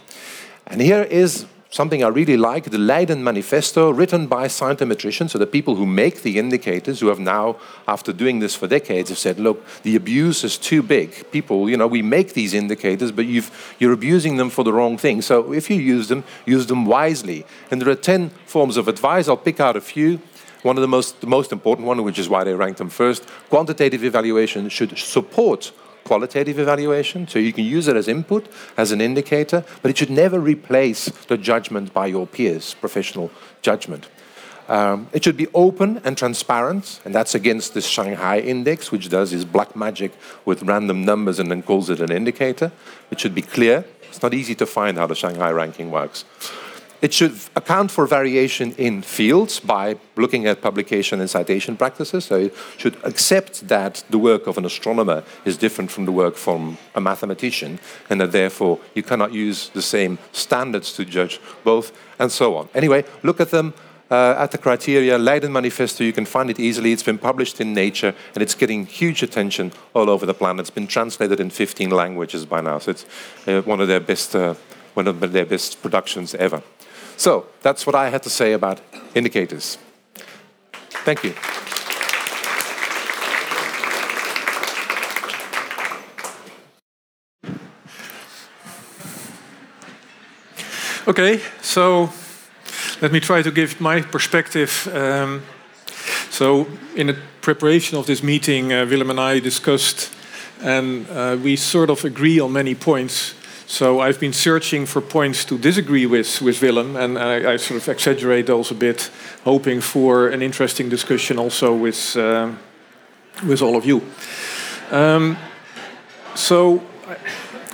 And 0.66 0.80
here 0.80 1.02
is 1.02 1.46
something 1.74 2.04
I 2.04 2.08
really 2.08 2.36
like, 2.36 2.70
the 2.70 2.78
Leiden 2.78 3.24
Manifesto, 3.24 3.90
written 3.90 4.28
by 4.28 4.46
scientometricians, 4.46 5.30
so 5.30 5.38
the 5.38 5.46
people 5.46 5.74
who 5.74 5.84
make 5.84 6.22
the 6.22 6.38
indicators, 6.38 7.00
who 7.00 7.08
have 7.08 7.18
now, 7.18 7.56
after 7.88 8.12
doing 8.12 8.38
this 8.38 8.54
for 8.54 8.68
decades, 8.68 9.08
have 9.08 9.18
said, 9.18 9.40
look, 9.40 9.60
the 9.82 9.96
abuse 9.96 10.44
is 10.44 10.56
too 10.56 10.84
big. 10.84 11.28
People, 11.32 11.68
you 11.68 11.76
know, 11.76 11.88
we 11.88 12.00
make 12.00 12.34
these 12.34 12.54
indicators, 12.54 13.10
but 13.10 13.26
you've 13.26 13.50
you 13.80 13.90
are 13.90 13.92
abusing 13.92 14.36
them 14.36 14.50
for 14.50 14.62
the 14.62 14.72
wrong 14.72 14.96
thing. 14.96 15.20
So 15.20 15.52
if 15.52 15.68
you 15.68 15.76
use 15.80 16.06
them, 16.06 16.22
use 16.46 16.66
them 16.66 16.86
wisely. 16.86 17.44
And 17.72 17.82
there 17.82 17.88
are 17.88 17.96
10 17.96 18.30
forms 18.46 18.76
of 18.76 18.86
advice. 18.86 19.26
I'll 19.26 19.36
pick 19.36 19.58
out 19.58 19.74
a 19.74 19.80
few. 19.80 20.20
One 20.62 20.76
of 20.76 20.80
the 20.80 20.88
most, 20.88 21.20
the 21.20 21.26
most 21.26 21.50
important 21.50 21.88
one, 21.88 22.04
which 22.04 22.20
is 22.20 22.28
why 22.28 22.44
they 22.44 22.54
ranked 22.54 22.78
them 22.78 22.88
first, 22.88 23.26
quantitative 23.50 24.04
evaluation 24.04 24.68
should 24.68 24.96
support 24.96 25.72
qualitative 26.04 26.58
evaluation, 26.58 27.26
so 27.26 27.38
you 27.38 27.52
can 27.52 27.64
use 27.64 27.88
it 27.88 27.96
as 27.96 28.08
input, 28.08 28.48
as 28.76 28.92
an 28.92 29.00
indicator, 29.00 29.64
but 29.82 29.90
it 29.90 29.98
should 29.98 30.10
never 30.10 30.38
replace 30.38 31.06
the 31.26 31.36
judgment 31.36 31.92
by 31.92 32.06
your 32.06 32.26
peers, 32.26 32.74
professional 32.74 33.30
judgment. 33.62 34.08
Um, 34.68 35.08
it 35.12 35.22
should 35.22 35.36
be 35.36 35.48
open 35.52 36.00
and 36.04 36.16
transparent, 36.16 37.00
and 37.04 37.14
that's 37.14 37.34
against 37.34 37.74
the 37.74 37.82
Shanghai 37.82 38.40
index, 38.40 38.90
which 38.90 39.08
does 39.10 39.32
is 39.32 39.44
black 39.44 39.76
magic 39.76 40.12
with 40.44 40.62
random 40.62 41.04
numbers 41.04 41.38
and 41.38 41.50
then 41.50 41.62
calls 41.62 41.90
it 41.90 42.00
an 42.00 42.10
indicator. 42.10 42.72
It 43.10 43.20
should 43.20 43.34
be 43.34 43.42
clear. 43.42 43.84
It's 44.08 44.22
not 44.22 44.32
easy 44.32 44.54
to 44.54 44.66
find 44.66 44.96
how 44.96 45.06
the 45.06 45.14
Shanghai 45.14 45.50
ranking 45.50 45.90
works. 45.90 46.24
It 47.04 47.12
should 47.12 47.34
account 47.54 47.90
for 47.90 48.06
variation 48.06 48.72
in 48.78 49.02
fields 49.02 49.60
by 49.60 49.96
looking 50.16 50.46
at 50.46 50.62
publication 50.62 51.20
and 51.20 51.28
citation 51.28 51.76
practices. 51.76 52.24
So 52.24 52.36
it 52.36 52.54
should 52.78 52.96
accept 53.04 53.68
that 53.68 54.02
the 54.08 54.18
work 54.18 54.46
of 54.46 54.56
an 54.56 54.64
astronomer 54.64 55.22
is 55.44 55.58
different 55.58 55.90
from 55.90 56.06
the 56.06 56.12
work 56.12 56.34
from 56.36 56.78
a 56.94 57.02
mathematician, 57.02 57.78
and 58.08 58.22
that 58.22 58.32
therefore 58.32 58.78
you 58.94 59.02
cannot 59.02 59.34
use 59.34 59.68
the 59.74 59.82
same 59.82 60.16
standards 60.32 60.94
to 60.94 61.04
judge 61.04 61.40
both, 61.62 61.92
and 62.18 62.32
so 62.32 62.56
on. 62.56 62.70
Anyway, 62.74 63.04
look 63.22 63.38
at 63.38 63.50
them. 63.50 63.74
Uh, 64.10 64.34
at 64.38 64.50
the 64.52 64.58
criteria, 64.58 65.18
Leiden 65.18 65.52
Manifesto, 65.52 66.04
you 66.04 66.12
can 66.12 66.24
find 66.24 66.48
it 66.48 66.58
easily. 66.58 66.92
It's 66.92 67.02
been 67.02 67.18
published 67.18 67.60
in 67.60 67.74
Nature 67.74 68.14
and 68.34 68.42
it's 68.42 68.54
getting 68.54 68.86
huge 68.86 69.22
attention 69.22 69.72
all 69.92 70.08
over 70.08 70.24
the 70.24 70.34
planet. 70.34 70.60
It's 70.60 70.70
been 70.70 70.86
translated 70.86 71.38
in 71.38 71.50
15 71.50 71.90
languages 71.90 72.46
by 72.46 72.62
now, 72.62 72.78
so 72.78 72.92
it's 72.92 73.04
uh, 73.46 73.60
one 73.62 73.82
of 73.82 73.88
their 73.88 74.00
best, 74.00 74.34
uh, 74.34 74.54
one 74.94 75.06
of 75.06 75.20
their 75.32 75.46
best 75.46 75.82
productions 75.82 76.34
ever. 76.34 76.62
So 77.16 77.46
that's 77.62 77.86
what 77.86 77.94
I 77.94 78.10
had 78.10 78.22
to 78.22 78.30
say 78.30 78.52
about 78.52 78.80
indicators. 79.14 79.78
Thank 81.04 81.24
you. 81.24 81.34
Okay, 91.06 91.38
so 91.60 92.10
let 93.02 93.12
me 93.12 93.20
try 93.20 93.42
to 93.42 93.50
give 93.50 93.78
my 93.78 94.00
perspective. 94.00 94.88
Um, 94.94 95.42
so, 96.30 96.66
in 96.96 97.08
the 97.08 97.16
preparation 97.42 97.98
of 97.98 98.06
this 98.06 98.22
meeting, 98.22 98.72
uh, 98.72 98.86
Willem 98.86 99.10
and 99.10 99.20
I 99.20 99.38
discussed, 99.38 100.10
and 100.62 101.06
uh, 101.10 101.36
we 101.42 101.56
sort 101.56 101.90
of 101.90 102.04
agree 102.06 102.40
on 102.40 102.52
many 102.52 102.74
points. 102.74 103.34
So 103.66 104.00
I've 104.00 104.20
been 104.20 104.32
searching 104.32 104.86
for 104.86 105.00
points 105.00 105.44
to 105.46 105.58
disagree 105.58 106.06
with 106.06 106.42
with 106.42 106.60
Willem, 106.62 106.96
and 106.96 107.18
I, 107.18 107.54
I 107.54 107.56
sort 107.58 107.80
of 107.80 107.88
exaggerate 107.88 108.46
those 108.46 108.70
a 108.70 108.74
bit, 108.74 109.10
hoping 109.44 109.80
for 109.80 110.28
an 110.28 110.42
interesting 110.42 110.90
discussion 110.90 111.38
also 111.38 111.74
with 111.74 112.16
uh, 112.16 112.50
with 113.46 113.62
all 113.62 113.76
of 113.76 113.84
you. 113.84 114.02
Um, 114.90 115.36
so. 116.34 116.80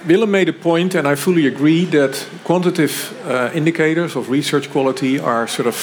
Willem 0.06 0.30
made 0.30 0.48
a 0.48 0.52
point, 0.54 0.94
and 0.94 1.06
I 1.06 1.14
fully 1.14 1.46
agree 1.46 1.84
that 1.84 2.26
quantitative 2.44 3.12
uh, 3.26 3.50
indicators 3.52 4.16
of 4.16 4.30
research 4.30 4.70
quality 4.70 5.20
are 5.20 5.46
sort 5.46 5.68
of 5.68 5.76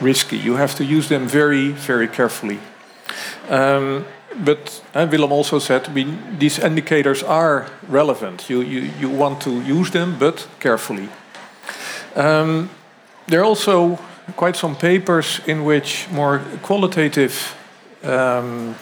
risky. 0.00 0.38
You 0.38 0.56
have 0.56 0.74
to 0.76 0.84
use 0.84 1.08
them 1.08 1.28
very, 1.28 1.72
very 1.72 2.08
carefully. 2.08 2.58
Um, 3.50 4.06
but 4.36 4.82
uh, 4.94 5.06
Willem 5.10 5.32
also 5.32 5.58
said 5.58 5.94
we, 5.94 6.06
these 6.38 6.58
indicators 6.58 7.22
are 7.22 7.66
relevant. 7.88 8.48
You, 8.48 8.60
you, 8.60 8.90
you 9.00 9.08
want 9.08 9.40
to 9.42 9.50
use 9.62 9.90
them, 9.90 10.16
but 10.18 10.46
carefully. 10.60 11.08
Um, 12.14 12.70
there 13.26 13.40
are 13.40 13.44
also 13.44 13.98
quite 14.36 14.56
some 14.56 14.76
papers 14.76 15.40
in 15.46 15.64
which 15.64 16.08
more 16.10 16.40
qualitative 16.62 17.56
um, 18.02 18.74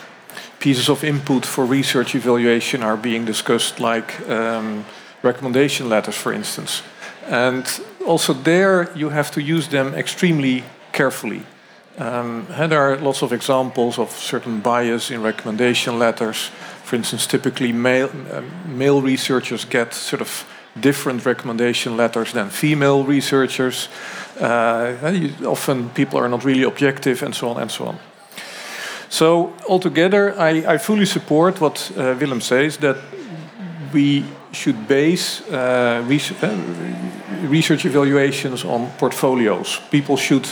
pieces 0.59 0.89
of 0.89 1.05
input 1.05 1.47
for 1.47 1.65
research 1.65 2.15
evaluation 2.15 2.83
are 2.83 2.97
being 2.97 3.25
discussed, 3.25 3.81
like 3.81 4.21
um, 4.29 4.85
recommendation 5.23 5.89
letters, 5.89 6.17
for 6.17 6.33
instance. 6.33 6.83
And 7.27 7.65
also 8.07 8.33
there, 8.33 8.91
you 8.95 9.11
have 9.11 9.31
to 9.33 9.41
use 9.41 9.69
them 9.69 9.95
extremely 9.95 10.65
carefully. 10.93 11.43
Um, 12.01 12.47
there 12.49 12.81
are 12.81 12.97
lots 12.97 13.23
of 13.23 13.33
examples 13.33 13.99
of 13.99 14.11
certain 14.11 14.61
bias 14.61 15.11
in 15.11 15.23
recommendation 15.23 15.99
letters. 15.99 16.51
For 16.83 16.97
instance, 16.97 17.27
typically 17.27 17.73
male, 17.73 18.11
uh, 18.33 18.41
male 18.67 19.03
researchers 19.03 19.67
get 19.67 19.93
sort 19.93 20.23
of 20.23 20.47
different 20.81 21.27
recommendation 21.27 21.99
letters 21.99 22.33
than 22.33 22.49
female 22.49 23.05
researchers. 23.05 23.89
Uh, 24.41 25.13
you, 25.13 25.47
often 25.47 25.91
people 25.91 26.19
are 26.19 26.29
not 26.29 26.43
really 26.43 26.63
objective, 26.63 27.23
and 27.23 27.35
so 27.35 27.51
on 27.51 27.61
and 27.61 27.71
so 27.71 27.85
on. 27.85 27.99
So 29.11 29.53
altogether, 29.69 30.35
I, 30.39 30.75
I 30.75 30.79
fully 30.79 31.07
support 31.07 31.61
what 31.61 31.93
uh, 31.99 32.17
Willem 32.19 32.41
says 32.41 32.79
that 32.79 32.97
we 33.93 34.25
should 34.53 34.89
base 34.89 35.43
uh, 35.51 36.03
res- 36.09 36.33
uh, 36.43 36.57
research 37.43 37.85
evaluations 37.85 38.65
on 38.65 38.91
portfolios. 38.99 39.81
People 39.91 40.17
should 40.17 40.49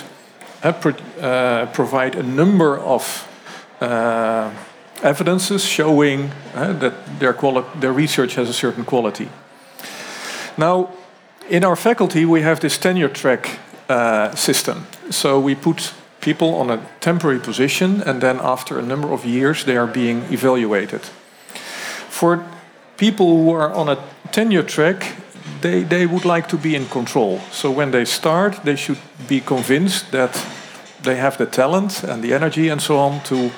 pro 0.62 0.92
uh, 1.20 1.66
provide 1.72 2.16
a 2.16 2.22
number 2.22 2.78
of 2.78 3.28
uh, 3.80 4.50
evidences 5.02 5.64
showing 5.64 6.30
uh, 6.54 6.72
that 6.72 6.94
their, 7.18 7.32
their 7.80 7.92
research 7.92 8.34
has 8.34 8.48
a 8.48 8.52
certain 8.52 8.84
quality. 8.84 9.28
Now, 10.56 10.90
in 11.48 11.64
our 11.64 11.76
faculty, 11.76 12.24
we 12.24 12.42
have 12.42 12.60
this 12.60 12.78
tenure 12.78 13.08
track 13.08 13.58
uh, 13.88 14.34
system. 14.34 14.86
So 15.10 15.40
we 15.40 15.54
put 15.54 15.94
people 16.20 16.54
on 16.54 16.70
a 16.70 16.78
temporary 17.00 17.38
position, 17.40 18.02
and 18.02 18.20
then 18.20 18.38
after 18.40 18.78
a 18.78 18.82
number 18.82 19.12
of 19.12 19.24
years, 19.24 19.64
they 19.64 19.76
are 19.76 19.86
being 19.86 20.24
evaluated. 20.30 21.00
For 22.10 22.44
people 22.96 23.26
who 23.26 23.50
are 23.52 23.72
on 23.72 23.88
a 23.88 23.96
tenure 24.32 24.64
track, 24.64 25.16
they, 25.60 25.82
they 25.82 26.06
would 26.06 26.24
like 26.24 26.48
to 26.48 26.56
be 26.56 26.74
in 26.74 26.86
control. 26.86 27.40
So 27.50 27.70
when 27.70 27.90
they 27.90 28.04
start, 28.04 28.64
they 28.64 28.76
should 28.76 28.98
be 29.28 29.40
convinced 29.40 30.10
that 30.12 30.44
they 31.02 31.16
have 31.16 31.36
the 31.36 31.46
talent 31.46 32.02
and 32.04 32.22
the 32.22 32.34
energy 32.34 32.68
and 32.68 32.80
so 32.80 32.98
on 32.98 33.22
to 33.24 33.50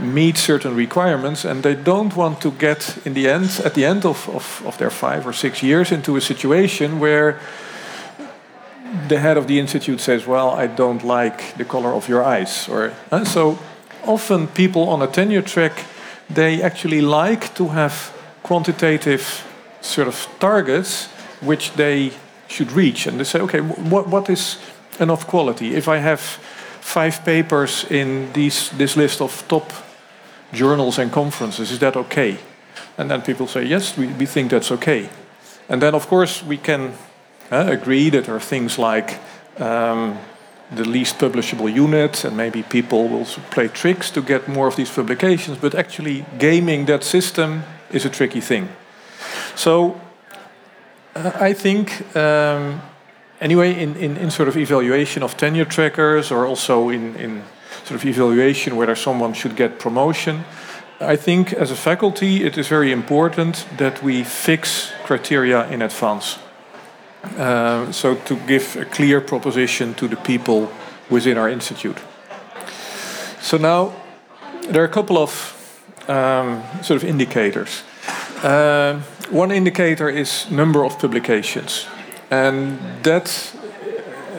meet 0.00 0.36
certain 0.36 0.76
requirements 0.76 1.44
and 1.44 1.62
they 1.62 1.74
don't 1.74 2.14
want 2.16 2.40
to 2.40 2.50
get 2.52 2.98
in 3.04 3.14
the 3.14 3.28
end 3.28 3.60
at 3.64 3.74
the 3.74 3.84
end 3.84 4.04
of, 4.04 4.28
of, 4.28 4.62
of 4.64 4.78
their 4.78 4.90
five 4.90 5.26
or 5.26 5.32
six 5.32 5.62
years 5.62 5.90
into 5.90 6.16
a 6.16 6.20
situation 6.20 7.00
where 7.00 7.38
the 9.08 9.18
head 9.18 9.36
of 9.36 9.46
the 9.46 9.58
institute 9.58 10.00
says 10.00 10.26
well 10.26 10.50
i 10.50 10.66
don't 10.66 11.02
like 11.02 11.56
the 11.56 11.64
color 11.64 11.94
of 11.94 12.08
your 12.08 12.22
eyes 12.22 12.68
or 12.68 12.92
uh, 13.10 13.24
so 13.24 13.58
often 14.04 14.46
people 14.46 14.88
on 14.88 15.02
a 15.02 15.06
tenure 15.06 15.42
track 15.42 15.84
they 16.30 16.62
actually 16.62 17.00
like 17.00 17.52
to 17.54 17.68
have 17.68 18.12
quantitative 18.42 19.44
sort 19.82 20.08
of 20.08 20.28
targets 20.38 21.06
which 21.40 21.72
they 21.72 22.12
should 22.48 22.72
reach 22.72 23.06
and 23.06 23.18
they 23.18 23.24
say 23.24 23.40
okay 23.40 23.60
what, 23.60 24.08
what 24.08 24.30
is 24.30 24.58
enough 25.00 25.26
quality 25.26 25.74
if 25.74 25.88
i 25.88 25.98
have 25.98 26.38
five 26.82 27.24
papers 27.24 27.84
in 27.90 28.32
these, 28.32 28.68
this 28.70 28.96
list 28.96 29.20
of 29.20 29.46
top 29.48 29.72
journals 30.52 30.98
and 30.98 31.10
conferences. 31.12 31.70
Is 31.70 31.78
that 31.78 31.96
okay? 31.96 32.36
And 32.98 33.10
then 33.10 33.22
people 33.22 33.46
say, 33.46 33.64
yes, 33.64 33.96
we, 33.96 34.06
we 34.08 34.26
think 34.26 34.50
that's 34.50 34.70
okay. 34.72 35.08
And 35.68 35.80
then, 35.80 35.94
of 35.94 36.06
course, 36.08 36.42
we 36.42 36.58
can 36.58 36.92
uh, 37.50 37.66
agree 37.68 38.10
that 38.10 38.24
there 38.24 38.34
are 38.34 38.40
things 38.40 38.78
like 38.78 39.18
um, 39.58 40.18
the 40.70 40.84
least 40.84 41.18
publishable 41.18 41.72
unit, 41.72 42.24
and 42.24 42.36
maybe 42.36 42.62
people 42.62 43.08
will 43.08 43.24
play 43.50 43.68
tricks 43.68 44.10
to 44.10 44.20
get 44.20 44.48
more 44.48 44.66
of 44.66 44.76
these 44.76 44.90
publications, 44.90 45.58
but 45.58 45.74
actually, 45.74 46.26
gaming 46.38 46.86
that 46.86 47.04
system 47.04 47.62
is 47.90 48.04
a 48.04 48.10
tricky 48.10 48.40
thing. 48.40 48.68
So, 49.54 50.00
uh, 51.14 51.32
I 51.40 51.52
think 51.52 52.16
um, 52.16 52.80
anyway, 53.40 53.74
in, 53.74 53.96
in, 53.96 54.16
in 54.16 54.30
sort 54.30 54.48
of 54.48 54.56
evaluation 54.56 55.22
of 55.22 55.36
tenure 55.36 55.66
trackers 55.66 56.30
or 56.30 56.46
also 56.46 56.88
in, 56.88 57.16
in 57.16 57.42
sort 57.84 58.00
of 58.00 58.06
evaluation 58.06 58.76
whether 58.76 58.96
someone 58.96 59.34
should 59.34 59.56
get 59.56 59.78
promotion, 59.78 60.44
I 61.00 61.16
think 61.16 61.52
as 61.52 61.70
a 61.70 61.76
faculty 61.76 62.44
it 62.44 62.56
is 62.56 62.68
very 62.68 62.92
important 62.92 63.66
that 63.76 64.02
we 64.02 64.24
fix 64.24 64.92
criteria 65.04 65.68
in 65.68 65.82
advance. 65.82 66.38
Uh, 67.36 67.92
so 67.92 68.14
to 68.14 68.36
give 68.46 68.76
a 68.76 68.84
clear 68.84 69.20
proposition 69.20 69.94
to 69.94 70.08
the 70.08 70.16
people 70.16 70.70
within 71.10 71.38
our 71.38 71.48
institute. 71.48 71.98
So 73.40 73.58
now 73.58 73.92
there 74.68 74.82
are 74.82 74.86
a 74.86 74.92
couple 74.92 75.18
of 75.18 75.30
um, 76.08 76.62
sort 76.82 77.02
of 77.02 77.04
indicators. 77.04 77.82
Uh, 78.42 79.00
one 79.32 79.50
indicator 79.50 80.08
is 80.08 80.50
number 80.50 80.84
of 80.84 80.98
publications. 80.98 81.86
And 82.30 82.78
that 83.02 83.54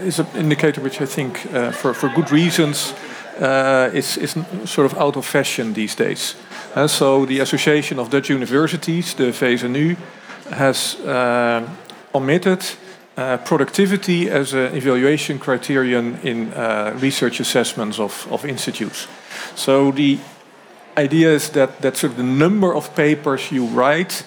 is 0.01 0.19
an 0.19 0.27
indicator 0.35 0.81
which 0.81 1.01
I 1.01 1.05
think, 1.05 1.45
uh, 1.53 1.71
for, 1.71 1.93
for 1.93 2.09
good 2.09 2.31
reasons, 2.31 2.93
uh, 3.39 3.89
is, 3.93 4.17
is 4.17 4.37
sort 4.65 4.91
of 4.91 4.97
out 4.97 5.17
of 5.17 5.25
fashion 5.25 5.73
these 5.73 5.95
days. 5.95 6.35
Uh, 6.75 6.87
so 6.87 7.25
the 7.25 7.39
Association 7.39 7.99
of 7.99 8.09
Dutch 8.09 8.29
Universities, 8.29 9.13
the 9.15 9.31
VSNU, 9.31 9.97
has 10.51 10.95
uh, 11.01 11.67
omitted 12.13 12.63
uh, 13.17 13.37
productivity 13.37 14.29
as 14.29 14.53
an 14.53 14.75
evaluation 14.75 15.39
criterion 15.39 16.19
in 16.23 16.53
uh, 16.53 16.95
research 17.01 17.39
assessments 17.39 17.99
of, 17.99 18.27
of 18.31 18.45
institutes. 18.45 19.07
So 19.55 19.91
the 19.91 20.19
idea 20.97 21.33
is 21.33 21.49
that, 21.49 21.81
that 21.81 21.97
sort 21.97 22.11
of 22.11 22.17
the 22.17 22.23
number 22.23 22.75
of 22.75 22.95
papers 22.95 23.51
you 23.51 23.65
write 23.65 24.23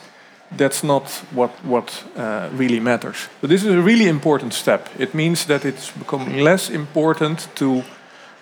that's 0.59 0.83
not 0.83 1.11
what, 1.33 1.51
what 1.65 2.05
uh, 2.17 2.49
really 2.53 2.81
matters. 2.81 3.29
But 3.41 3.51
this 3.51 3.65
is 3.65 3.75
a 3.75 3.81
really 3.81 4.09
important 4.09 4.55
step. 4.55 4.89
It 4.99 5.15
means 5.15 5.47
that 5.47 5.65
it's 5.65 5.91
becoming 5.91 6.41
less 6.41 6.71
important 6.71 7.49
to 7.55 7.85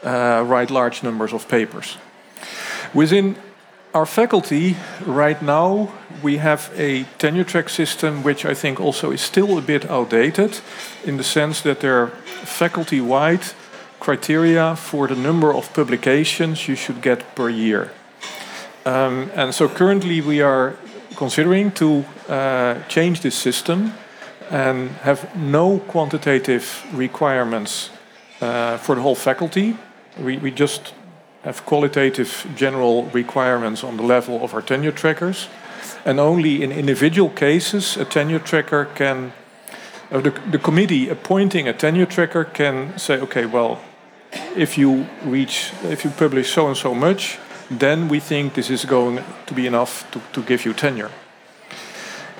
uh, 0.02 0.44
write 0.46 0.70
large 0.70 1.02
numbers 1.02 1.32
of 1.32 1.48
papers. 1.48 1.98
Within 2.92 3.36
our 3.94 4.06
faculty, 4.06 4.76
right 5.06 5.40
now, 5.40 5.88
we 6.22 6.38
have 6.38 6.70
a 6.76 7.04
tenure 7.18 7.44
track 7.44 7.68
system 7.68 8.22
which 8.22 8.44
I 8.44 8.54
think 8.54 8.80
also 8.80 9.12
is 9.12 9.20
still 9.20 9.58
a 9.58 9.62
bit 9.62 9.90
outdated 9.90 10.60
in 11.04 11.16
the 11.16 11.24
sense 11.24 11.60
that 11.62 11.80
there 11.80 12.02
are 12.02 12.08
faculty 12.44 13.00
wide 13.00 13.44
criteria 14.00 14.76
for 14.76 15.08
the 15.08 15.14
number 15.14 15.54
of 15.54 15.72
publications 15.72 16.68
you 16.68 16.76
should 16.76 17.00
get 17.02 17.34
per 17.34 17.48
year. 17.48 17.90
Um, 18.84 19.30
and 19.34 19.54
so 19.54 19.68
currently 19.68 20.20
we 20.20 20.42
are 20.42 20.76
considering 21.16 21.70
to 21.72 22.04
uh, 22.28 22.82
change 22.88 23.20
this 23.20 23.34
system 23.34 23.92
and 24.50 24.90
have 25.02 25.34
no 25.36 25.78
quantitative 25.78 26.84
requirements 26.92 27.90
uh, 28.40 28.76
for 28.78 28.94
the 28.94 29.02
whole 29.02 29.14
faculty. 29.14 29.76
We, 30.18 30.36
we 30.38 30.50
just 30.50 30.94
have 31.42 31.64
qualitative 31.66 32.46
general 32.56 33.04
requirements 33.06 33.84
on 33.84 33.96
the 33.96 34.02
level 34.02 34.42
of 34.42 34.54
our 34.54 34.62
tenure 34.62 34.92
trackers. 34.92 35.48
And 36.04 36.20
only 36.20 36.62
in 36.62 36.72
individual 36.72 37.30
cases, 37.30 37.96
a 37.96 38.04
tenure 38.04 38.38
tracker 38.38 38.86
can, 38.94 39.32
uh, 40.10 40.20
the, 40.20 40.30
the 40.50 40.58
committee 40.58 41.08
appointing 41.08 41.68
a 41.68 41.72
tenure 41.72 42.06
tracker 42.06 42.44
can 42.44 42.98
say, 42.98 43.18
okay, 43.20 43.46
well, 43.46 43.80
if 44.56 44.76
you 44.78 45.06
reach, 45.24 45.72
if 45.84 46.04
you 46.04 46.10
publish 46.10 46.52
so 46.52 46.66
and 46.66 46.76
so 46.76 46.94
much, 46.94 47.38
then 47.70 48.08
we 48.08 48.20
think 48.20 48.54
this 48.54 48.70
is 48.70 48.84
going 48.84 49.22
to 49.46 49.54
be 49.54 49.66
enough 49.66 50.10
to, 50.10 50.20
to 50.32 50.42
give 50.42 50.64
you 50.64 50.74
tenure. 50.74 51.10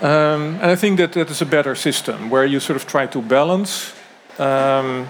Um, 0.03 0.59
and 0.61 0.71
I 0.71 0.77
think 0.77 0.99
that 0.99 1.13
that 1.13 1.31
is 1.31 1.41
a 1.41 1.47
better 1.47 1.75
system 1.75 2.31
where 2.31 2.45
you 2.45 2.61
sort 2.61 2.77
of 2.77 2.87
try 2.87 3.07
to 3.07 3.23
balance 3.23 3.95
um, 4.39 5.09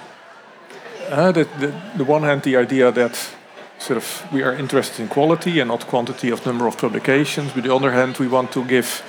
uh, 1.10 1.32
the, 1.32 1.44
the, 1.58 1.74
the 1.96 2.04
one 2.04 2.22
hand 2.22 2.42
the 2.42 2.56
idea 2.56 2.92
that 2.92 3.34
sort 3.78 3.96
of 3.96 4.32
we 4.32 4.42
are 4.42 4.54
interested 4.54 5.02
in 5.02 5.08
quality 5.08 5.60
and 5.60 5.68
not 5.68 5.86
quantity 5.86 6.30
of 6.30 6.44
number 6.46 6.66
of 6.66 6.76
publications. 6.78 7.52
But 7.52 7.64
the 7.64 7.74
other 7.74 7.90
hand, 7.90 8.18
we 8.18 8.28
want 8.28 8.52
to 8.52 8.64
give 8.64 9.02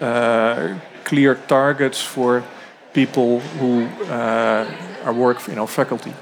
uh, 0.00 0.78
clear 1.04 1.34
targets 1.34 2.00
for 2.00 2.42
people 2.92 3.40
who 3.60 3.84
uh, 4.06 4.66
are 5.04 5.12
work 5.12 5.48
in 5.48 5.58
our 5.58 5.68
faculty. 5.68 6.12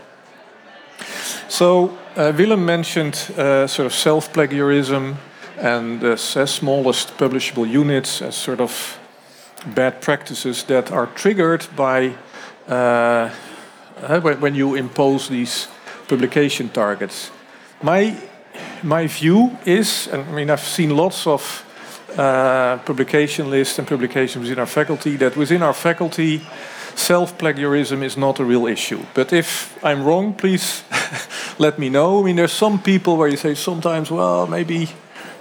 So 1.49 1.97
uh, 2.17 2.33
Willem 2.37 2.65
mentioned 2.65 3.15
uh, 3.37 3.67
sort 3.67 3.87
of 3.87 3.95
self-plagiarism 3.95 5.17
and 5.59 6.01
the 6.01 6.17
smallest 6.17 7.17
publishable 7.17 7.69
units 7.69 8.21
as 8.21 8.35
sort 8.35 8.61
of 8.61 8.99
bad 9.75 10.01
practices 10.01 10.65
that 10.65 10.91
are 10.91 11.07
triggered 11.07 11.67
by 11.77 12.15
uh, 12.69 13.31
uh 14.03 14.21
when 14.21 14.55
you 14.55 14.75
impose 14.75 15.29
these 15.29 15.69
publication 16.09 16.69
targets. 16.69 17.31
My 17.83 18.17
my 18.83 19.07
view 19.07 19.57
is, 19.65 20.09
and 20.09 20.23
I 20.23 20.33
mean 20.33 20.51
I've 20.51 20.67
seen 20.67 20.97
lots 20.97 21.27
of 21.27 21.65
uh, 22.19 22.79
publication 22.85 23.51
lists 23.51 23.79
and 23.79 23.89
publications 23.89 24.43
within 24.43 24.59
our 24.59 24.67
faculty 24.67 25.17
that 25.17 25.37
within 25.37 25.63
our 25.63 25.75
faculty 25.75 26.41
self-plagiarism 26.95 28.03
is 28.03 28.17
not 28.17 28.41
a 28.41 28.45
real 28.45 28.67
issue. 28.67 29.01
But 29.15 29.33
if 29.33 29.79
I'm 29.85 30.03
wrong, 30.03 30.35
please 30.35 30.83
let 31.59 31.79
me 31.79 31.89
know. 31.89 32.21
I 32.21 32.25
mean, 32.25 32.37
there's 32.37 32.53
some 32.53 32.83
people 32.83 33.17
where 33.17 33.29
you 33.29 33.37
say 33.37 33.55
sometimes, 33.55 34.11
well, 34.11 34.47
maybe 34.47 34.89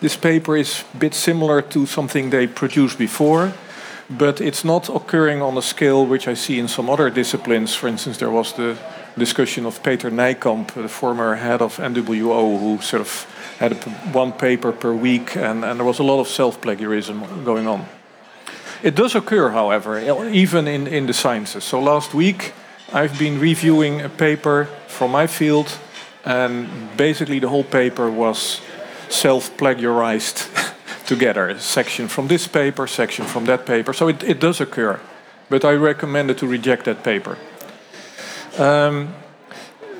this 0.01 0.17
paper 0.17 0.57
is 0.57 0.83
a 0.93 0.97
bit 0.97 1.13
similar 1.13 1.61
to 1.61 1.85
something 1.85 2.29
they 2.29 2.47
produced 2.47 2.97
before, 2.97 3.53
but 4.09 4.41
it's 4.41 4.63
not 4.63 4.89
occurring 4.89 5.41
on 5.41 5.57
a 5.57 5.61
scale 5.61 6.05
which 6.05 6.27
I 6.27 6.35
see 6.35 6.59
in 6.59 6.67
some 6.67 6.89
other 6.89 7.09
disciplines. 7.09 7.73
For 7.73 7.87
instance, 7.87 8.17
there 8.17 8.31
was 8.31 8.53
the 8.53 8.77
discussion 9.17 9.65
of 9.65 9.81
Peter 9.81 10.11
Nijkamp, 10.11 10.73
the 10.73 10.89
former 10.89 11.35
head 11.35 11.61
of 11.61 11.77
NWO, 11.77 12.59
who 12.59 12.81
sort 12.81 13.01
of 13.01 13.25
had 13.59 13.73
one 14.13 14.33
paper 14.33 14.71
per 14.71 14.93
week, 14.93 15.35
and, 15.35 15.63
and 15.63 15.79
there 15.79 15.85
was 15.85 15.99
a 15.99 16.03
lot 16.03 16.19
of 16.19 16.27
self-plagiarism 16.27 17.43
going 17.45 17.67
on. 17.67 17.85
It 18.83 18.95
does 18.95 19.15
occur, 19.15 19.49
however, 19.49 19.99
even 20.29 20.67
in, 20.67 20.87
in 20.87 21.05
the 21.07 21.13
sciences. 21.13 21.63
So 21.63 21.79
last 21.79 22.13
week, 22.13 22.53
I've 22.93 23.17
been 23.17 23.39
reviewing 23.39 24.01
a 24.01 24.09
paper 24.09 24.65
from 24.87 25.11
my 25.11 25.27
field, 25.27 25.77
and 26.23 26.69
basically 26.95 27.39
the 27.39 27.49
whole 27.49 27.63
paper 27.63 28.09
was 28.09 28.61
self 29.09 29.55
plagiarized 29.57 30.47
together. 31.05 31.49
A 31.49 31.59
section 31.59 32.07
from 32.07 32.27
this 32.27 32.47
paper, 32.47 32.87
section 32.87 33.25
from 33.25 33.45
that 33.45 33.65
paper. 33.65 33.93
So 33.93 34.07
it, 34.07 34.23
it 34.23 34.39
does 34.39 34.61
occur. 34.61 34.99
But 35.49 35.65
I 35.65 35.73
recommended 35.73 36.37
to 36.39 36.47
reject 36.47 36.85
that 36.85 37.03
paper. 37.03 37.37
Um, 38.57 39.13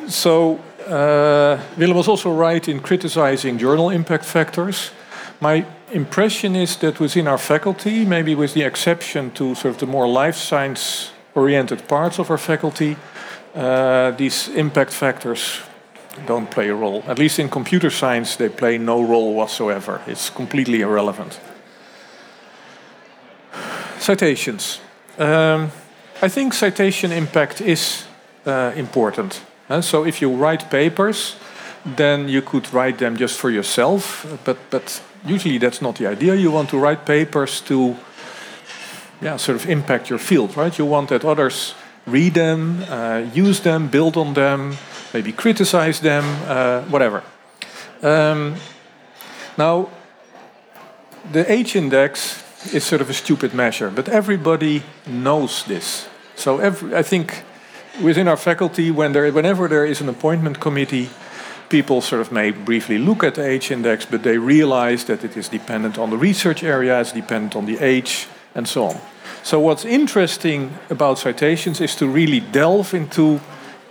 so 0.08 0.60
uh, 0.88 1.60
Willem 1.78 1.98
was 1.98 2.08
also 2.08 2.32
right 2.32 2.68
in 2.68 2.80
criticizing 2.80 3.58
journal 3.58 3.90
impact 3.90 4.26
factors. 4.26 4.92
My 5.42 5.66
impression 5.92 6.56
is 6.56 6.78
that 6.78 7.00
within 7.00 7.28
our 7.28 7.38
faculty, 7.38 8.06
maybe 8.06 8.36
with 8.36 8.54
the 8.54 8.64
exception 8.64 9.32
to 9.32 9.56
sort 9.56 9.74
of 9.74 9.80
the 9.80 9.88
more 9.88 10.08
life 10.08 10.36
science 10.36 11.12
oriented 11.36 11.88
parts 11.88 12.20
of 12.20 12.30
our 12.32 12.38
faculty, 12.38 12.98
uh, 13.56 14.12
these 14.12 14.50
impact 14.50 14.92
factors 14.92 15.62
don't 16.26 16.50
play 16.50 16.70
a 16.70 16.76
role. 16.76 17.04
At 17.08 17.20
least 17.20 17.40
in 17.40 17.50
computer 17.50 17.90
science, 17.90 18.36
they 18.36 18.50
play 18.50 18.78
no 18.78 19.04
role 19.04 19.34
whatsoever. 19.34 20.02
It's 20.08 20.30
completely 20.30 20.82
irrelevant. 20.82 21.40
Citations. 24.00 24.80
Um, 25.18 25.72
I 26.22 26.30
think 26.30 26.54
citation 26.54 27.12
impact 27.12 27.62
is 27.62 28.06
uh, 28.46 28.72
important. 28.76 29.42
So 29.82 30.06
if 30.06 30.22
you 30.22 30.30
write 30.30 30.70
papers, 30.70 31.36
then 31.96 32.30
you 32.30 32.42
could 32.42 32.72
write 32.74 32.98
them 32.98 33.18
just 33.18 33.40
for 33.40 33.50
yourself, 33.50 34.26
but, 34.44 34.58
but 34.70 35.02
usually 35.26 35.58
that's 35.58 35.82
not 35.82 35.96
the 35.96 36.08
idea. 36.08 36.36
You 36.36 36.52
want 36.52 36.70
to 36.70 36.78
write 36.78 37.06
papers 37.06 37.62
to 37.62 37.96
yeah, 39.22 39.38
sort 39.38 39.56
of 39.56 39.70
impact 39.70 40.10
your 40.10 40.20
field, 40.20 40.58
right? 40.58 40.78
You 40.78 40.86
want 40.86 41.10
that 41.10 41.24
others 41.24 41.76
read 42.06 42.34
them, 42.34 42.84
uh, 42.90 43.26
use 43.34 43.62
them, 43.62 43.88
build 43.88 44.18
on 44.18 44.34
them, 44.34 44.78
maybe 45.14 45.32
criticize 45.32 46.00
them, 46.00 46.24
uh, 46.48 46.82
whatever. 46.84 47.24
Um, 48.02 48.56
now, 49.58 49.90
the 51.32 51.52
H 51.52 51.76
index 51.76 52.44
is 52.74 52.84
sort 52.84 53.02
of 53.02 53.10
a 53.10 53.14
stupid 53.14 53.54
measure, 53.54 53.90
but 53.90 54.08
everybody 54.10 54.84
knows 55.08 55.64
this. 55.64 56.08
So 56.36 56.60
every, 56.60 56.96
I 56.96 57.04
think 57.04 57.44
within 58.02 58.28
our 58.28 58.38
faculty, 58.38 58.92
when 58.92 59.14
there, 59.14 59.32
whenever 59.32 59.68
there 59.68 59.86
is 59.86 60.02
an 60.02 60.10
appointment 60.10 60.60
committee, 60.60 61.10
people 61.70 62.02
sort 62.02 62.22
of 62.22 62.32
may 62.32 62.52
briefly 62.52 62.98
look 62.98 63.24
at 63.24 63.36
the 63.36 63.48
H 63.48 63.72
index, 63.72 64.06
but 64.06 64.24
they 64.24 64.38
realize 64.38 65.06
that 65.06 65.24
it 65.24 65.36
is 65.36 65.50
dependent 65.50 65.98
on 65.98 66.10
the 66.10 66.18
research 66.18 66.64
area, 66.64 67.00
it's 67.00 67.12
dependent 67.12 67.56
on 67.56 67.66
the 67.66 67.78
age, 67.80 68.28
and 68.56 68.68
so 68.68 68.86
on. 68.86 68.98
So 69.44 69.60
what's 69.60 69.86
interesting 69.86 70.74
about 70.90 71.20
citations 71.20 71.82
is 71.82 71.96
to 71.98 72.08
really 72.08 72.40
delve 72.40 72.94
into 72.94 73.40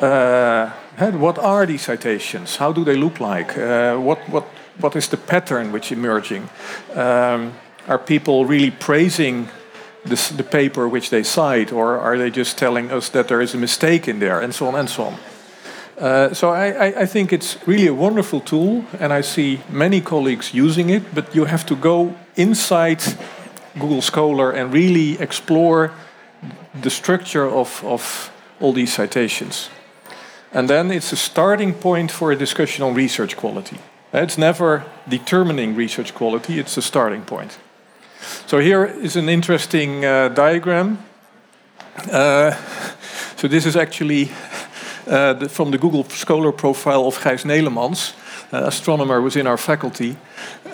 uh, 0.00 0.70
what 0.98 1.38
are 1.38 1.66
these 1.66 1.82
citations? 1.82 2.56
How 2.56 2.72
do 2.72 2.84
they 2.84 2.96
look 2.96 3.20
like? 3.20 3.56
Uh, 3.56 3.96
what, 3.96 4.18
what, 4.28 4.44
what 4.80 4.96
is 4.96 5.08
the 5.08 5.16
pattern 5.16 5.72
which 5.72 5.92
is 5.92 5.98
emerging? 5.98 6.48
Um, 6.94 7.52
are 7.86 7.98
people 7.98 8.46
really 8.46 8.70
praising 8.70 9.48
this, 10.04 10.28
the 10.30 10.44
paper 10.44 10.88
which 10.88 11.10
they 11.10 11.22
cite, 11.22 11.72
or 11.72 11.98
are 11.98 12.18
they 12.18 12.30
just 12.30 12.58
telling 12.58 12.90
us 12.90 13.08
that 13.10 13.28
there 13.28 13.40
is 13.40 13.54
a 13.54 13.58
mistake 13.58 14.08
in 14.08 14.18
there, 14.18 14.40
and 14.40 14.54
so 14.54 14.66
on 14.66 14.74
and 14.74 14.88
so 14.88 15.04
on? 15.04 15.18
Uh, 15.98 16.34
so 16.34 16.50
I, 16.50 16.66
I, 16.70 17.00
I, 17.02 17.06
think 17.06 17.32
it's 17.32 17.56
really 17.66 17.86
a 17.86 17.94
wonderful 17.94 18.40
tool, 18.40 18.84
and 18.98 19.12
I 19.12 19.20
see 19.20 19.60
many 19.70 20.00
colleagues 20.00 20.52
using 20.52 20.90
it. 20.90 21.14
But 21.14 21.34
you 21.34 21.44
have 21.44 21.64
to 21.66 21.76
go 21.76 22.14
inside 22.34 23.00
Google 23.78 24.02
Scholar 24.02 24.50
and 24.50 24.72
really 24.72 25.18
explore 25.20 25.92
the 26.82 26.90
structure 26.90 27.46
of, 27.46 27.82
of 27.84 28.30
all 28.60 28.72
these 28.72 28.92
citations. 28.92 29.70
And 30.52 30.68
then 30.68 30.90
it's 30.90 31.12
a 31.12 31.16
starting 31.16 31.74
point 31.74 32.10
for 32.10 32.32
a 32.32 32.36
discussion 32.36 32.84
on 32.84 32.94
research 32.94 33.36
quality. 33.36 33.78
It's 34.12 34.38
never 34.38 34.84
determining 35.08 35.74
research 35.74 36.14
quality, 36.14 36.58
it's 36.58 36.76
a 36.76 36.82
starting 36.82 37.22
point. 37.22 37.58
So 38.46 38.58
here 38.58 38.84
is 38.84 39.16
an 39.16 39.28
interesting 39.28 40.04
uh, 40.04 40.28
diagram. 40.28 40.98
Uh, 42.10 42.52
so 43.36 43.48
this 43.48 43.66
is 43.66 43.76
actually 43.76 44.30
uh, 45.06 45.34
the, 45.34 45.48
from 45.48 45.70
the 45.70 45.78
Google 45.78 46.04
Scholar 46.04 46.52
profile 46.52 47.06
of 47.06 47.18
Gijs 47.18 47.44
Nelemans, 47.44 48.14
uh, 48.54 48.66
astronomer 48.66 49.26
in 49.36 49.46
our 49.46 49.56
faculty. 49.56 50.16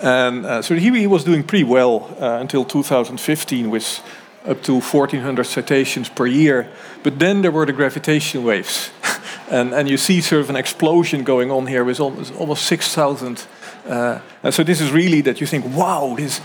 And 0.03 0.45
uh, 0.45 0.61
so 0.61 0.75
he, 0.75 0.89
he, 0.99 1.07
was 1.07 1.23
doing 1.23 1.43
pretty 1.43 1.63
well 1.63 2.15
uh, 2.19 2.37
until 2.39 2.63
2015 2.65 3.69
with 3.69 4.01
up 4.45 4.61
to 4.63 4.73
1,400 4.73 5.43
citations 5.43 6.09
per 6.09 6.27
year. 6.27 6.69
But 7.03 7.19
then 7.19 7.41
there 7.41 7.51
were 7.51 7.65
the 7.65 7.73
gravitation 7.73 8.43
waves. 8.43 8.91
and, 9.49 9.73
and 9.73 9.89
you 9.89 9.97
see 9.97 10.21
sort 10.21 10.41
of 10.41 10.49
an 10.49 10.55
explosion 10.55 11.23
going 11.23 11.51
on 11.51 11.67
here 11.67 11.83
with 11.83 11.99
almost, 11.99 12.33
almost 12.35 12.65
6,000 12.65 13.47
uh, 13.85 14.19
and 14.43 14.53
so 14.53 14.63
this 14.63 14.79
is 14.79 14.91
really 14.91 15.21
that 15.21 15.41
you 15.41 15.47
think, 15.47 15.65
wow, 15.75 16.13
this. 16.15 16.39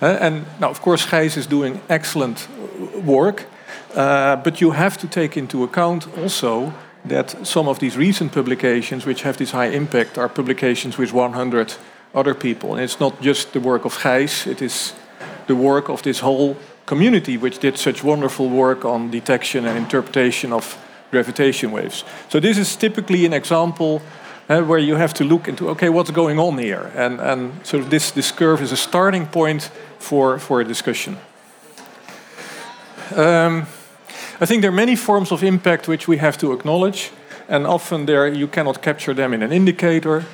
Uh, 0.00 0.18
and 0.20 0.44
now, 0.60 0.70
of 0.70 0.80
course, 0.80 1.06
Gijs 1.06 1.36
is 1.36 1.46
doing 1.46 1.80
excellent 1.88 2.48
work, 3.04 3.46
uh, 3.94 4.36
but 4.36 4.60
you 4.60 4.72
have 4.72 4.98
to 4.98 5.08
take 5.08 5.36
into 5.36 5.64
account 5.64 6.06
also 6.18 6.72
that 7.04 7.46
some 7.46 7.68
of 7.68 7.78
these 7.78 7.96
recent 7.96 8.32
publications, 8.32 9.06
which 9.06 9.22
have 9.22 9.36
this 9.36 9.50
high 9.50 9.68
impact, 9.68 10.18
are 10.18 10.28
publications 10.28 10.98
with 10.98 11.12
100 11.12 11.74
other 12.14 12.34
people. 12.34 12.74
And 12.74 12.82
it's 12.82 13.00
not 13.00 13.20
just 13.20 13.52
the 13.52 13.60
work 13.60 13.84
of 13.84 13.94
Gijs, 13.98 14.46
it 14.46 14.62
is 14.62 14.92
the 15.46 15.56
work 15.56 15.88
of 15.88 16.02
this 16.02 16.20
whole 16.20 16.56
community, 16.86 17.36
which 17.36 17.58
did 17.58 17.78
such 17.78 18.04
wonderful 18.04 18.48
work 18.48 18.84
on 18.84 19.10
detection 19.10 19.66
and 19.66 19.76
interpretation 19.76 20.52
of 20.52 20.78
gravitation 21.10 21.72
waves. 21.72 22.04
So, 22.28 22.40
this 22.40 22.58
is 22.58 22.76
typically 22.76 23.26
an 23.26 23.32
example 23.32 24.00
uh, 24.48 24.62
where 24.62 24.78
you 24.78 24.96
have 24.96 25.14
to 25.14 25.24
look 25.24 25.48
into 25.48 25.68
okay, 25.70 25.88
what's 25.88 26.10
going 26.10 26.38
on 26.38 26.58
here, 26.58 26.90
and 26.96 27.20
and 27.20 27.52
so 27.62 27.78
this 27.78 28.10
this 28.10 28.32
curve 28.32 28.62
is 28.62 28.72
a 28.72 28.76
starting 28.76 29.26
point 29.26 29.70
for 29.98 30.38
for 30.38 30.60
a 30.60 30.64
discussion. 30.64 31.16
Um, 33.14 33.66
I 34.42 34.44
think 34.44 34.62
there 34.62 34.70
are 34.72 34.74
many 34.74 34.96
forms 34.96 35.30
of 35.30 35.44
impact 35.44 35.86
which 35.86 36.08
we 36.08 36.16
have 36.16 36.36
to 36.38 36.52
acknowledge, 36.52 37.12
and 37.48 37.64
often 37.64 38.06
there 38.06 38.26
you 38.26 38.48
cannot 38.48 38.82
capture 38.82 39.14
them 39.14 39.32
in 39.34 39.40
an 39.40 39.52
indicator. 39.52 40.24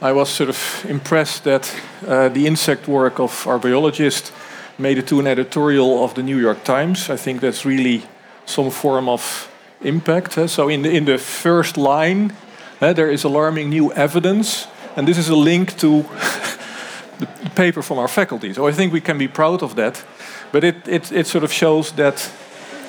I 0.00 0.12
was 0.12 0.28
sort 0.28 0.50
of 0.50 0.86
impressed 0.88 1.42
that 1.42 1.74
uh, 2.06 2.28
the 2.28 2.46
insect 2.46 2.86
work 2.86 3.18
of 3.18 3.44
our 3.48 3.58
biologist 3.58 4.32
made 4.78 4.98
it 4.98 5.08
to 5.08 5.18
an 5.18 5.26
editorial 5.26 6.04
of 6.04 6.14
the 6.14 6.22
New 6.22 6.38
York 6.38 6.62
Times. 6.62 7.10
I 7.10 7.16
think 7.16 7.40
that's 7.40 7.64
really 7.64 8.04
some 8.44 8.70
form 8.70 9.08
of 9.08 9.50
impact. 9.80 10.48
So 10.48 10.68
in 10.68 10.82
the 10.82 10.90
in 10.90 11.04
the 11.04 11.18
first 11.18 11.76
line, 11.76 12.32
there 12.78 13.10
is 13.10 13.24
alarming 13.24 13.70
new 13.70 13.92
evidence, 13.94 14.68
and 14.94 15.08
this 15.08 15.18
is 15.18 15.28
a 15.28 15.36
link 15.36 15.76
to 15.78 16.02
the 17.18 17.50
paper 17.56 17.82
from 17.82 17.98
our 17.98 18.08
faculty. 18.08 18.54
So 18.54 18.68
I 18.68 18.72
think 18.72 18.92
we 18.92 19.00
can 19.00 19.18
be 19.18 19.28
proud 19.28 19.62
of 19.62 19.74
that, 19.74 20.04
but 20.52 20.62
it 20.62 20.86
it, 20.86 21.10
it 21.10 21.26
sort 21.26 21.44
of 21.44 21.52
shows 21.52 21.92
that 21.92 22.30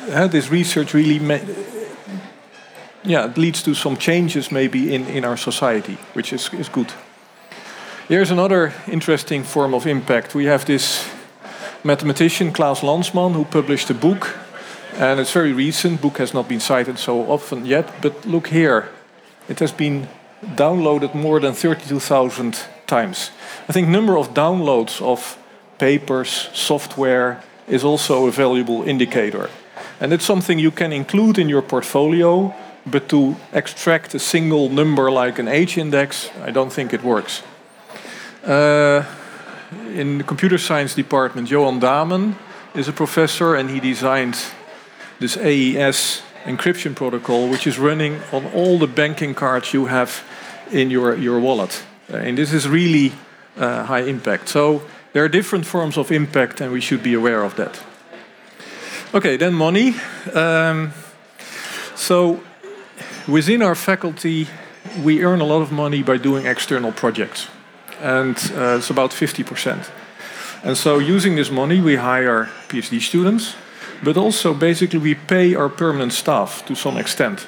uh, 0.09 0.27
this 0.27 0.49
research 0.49 0.93
really. 0.93 1.19
yeah, 3.03 3.25
it 3.25 3.37
leads 3.37 3.63
to 3.63 3.73
some 3.73 3.97
changes 3.97 4.51
maybe 4.51 4.93
in, 4.93 5.05
in 5.07 5.25
our 5.25 5.37
society, 5.37 5.97
which 6.13 6.33
is, 6.33 6.53
is 6.53 6.69
good. 6.69 6.91
Here's 8.07 8.31
another 8.31 8.73
interesting 8.87 9.43
form 9.43 9.73
of 9.73 9.85
impact. 9.85 10.33
We 10.33 10.45
have 10.45 10.65
this 10.65 11.09
mathematician, 11.83 12.51
Klaus 12.51 12.81
Landsman, 12.81 13.33
who 13.33 13.43
published 13.43 13.89
a 13.89 13.93
book, 13.93 14.35
and 14.93 15.19
it's 15.19 15.33
very 15.33 15.53
recent. 15.53 16.01
Book 16.01 16.17
has 16.17 16.33
not 16.33 16.47
been 16.47 16.59
cited 16.59 16.97
so 16.99 17.29
often 17.31 17.65
yet, 17.65 18.01
but 18.01 18.25
look 18.25 18.47
here. 18.47 18.89
It 19.49 19.59
has 19.59 19.71
been 19.71 20.07
downloaded 20.55 21.13
more 21.13 21.39
than 21.39 21.53
32,000 21.53 22.59
times. 22.85 23.31
I 23.67 23.73
think 23.73 23.87
number 23.87 24.17
of 24.17 24.33
downloads 24.33 25.01
of 25.01 25.37
papers, 25.77 26.49
software 26.53 27.41
is 27.67 27.83
also 27.83 28.27
a 28.27 28.31
valuable 28.31 28.83
indicator. 28.83 29.49
And 29.99 30.13
it's 30.13 30.25
something 30.25 30.59
you 30.59 30.71
can 30.71 30.93
include 30.93 31.39
in 31.39 31.49
your 31.49 31.61
portfolio, 31.61 32.53
but 32.85 33.09
to 33.09 33.35
extract 33.51 34.13
a 34.13 34.19
single 34.19 34.69
number 34.69 35.09
like 35.11 35.39
an 35.39 35.47
H 35.47 35.77
index, 35.77 36.29
I 36.43 36.51
don't 36.51 36.71
think 36.71 36.93
it 36.93 37.03
works. 37.03 37.43
Uh, 38.45 39.03
in 39.93 40.19
the 40.19 40.23
computer 40.23 40.57
science 40.57 40.95
department, 40.95 41.47
Joan 41.47 41.79
Daemen 41.79 42.35
is 42.75 42.87
a 42.87 42.93
professor 42.93 43.55
and 43.55 43.69
he 43.69 43.79
designed 43.79 44.37
this 45.19 45.35
AES 45.35 46.21
encryption 46.43 46.95
protocol, 46.95 47.49
which 47.49 47.67
is 47.67 47.77
running 47.79 48.21
on 48.31 48.45
all 48.53 48.77
the 48.77 48.87
banking 48.87 49.33
cards 49.33 49.73
you 49.73 49.87
have 49.87 50.23
in 50.71 50.89
your, 50.91 51.15
your 51.15 51.39
wallet. 51.39 51.83
Uh, 52.11 52.17
and 52.17 52.37
this 52.37 52.53
is 52.53 52.67
really 52.67 53.11
uh, 53.57 53.83
high 53.83 54.03
impact. 54.03 54.47
So 54.47 54.83
there 55.13 55.23
are 55.23 55.29
different 55.29 55.65
forms 55.65 55.97
of 55.97 56.11
impact, 56.11 56.61
and 56.61 56.71
we 56.71 56.81
should 56.81 57.03
be 57.03 57.13
aware 57.13 57.43
of 57.43 57.55
that. 57.55 57.81
Okay, 59.13 59.37
then 59.37 59.53
money. 59.53 59.95
Um, 60.33 60.93
so 61.95 62.39
within 63.27 63.61
our 63.61 63.75
faculty, 63.75 64.47
we 65.03 65.23
earn 65.23 65.41
a 65.41 65.45
lot 65.45 65.61
of 65.61 65.71
money 65.71 66.03
by 66.03 66.17
doing 66.17 66.45
external 66.45 66.91
projects, 66.91 67.47
and 68.01 68.35
uh, 68.55 68.77
it's 68.77 68.89
about 68.89 69.11
50%. 69.11 69.89
And 70.63 70.77
so 70.77 70.99
using 70.99 71.35
this 71.35 71.51
money, 71.51 71.81
we 71.81 71.95
hire 71.95 72.49
PhD 72.67 72.99
students 73.01 73.55
but 74.03 74.17
also 74.17 74.53
basically 74.53 74.99
we 74.99 75.15
pay 75.15 75.55
our 75.55 75.69
permanent 75.69 76.13
staff 76.13 76.65
to 76.65 76.75
some 76.75 76.97
extent. 76.97 77.47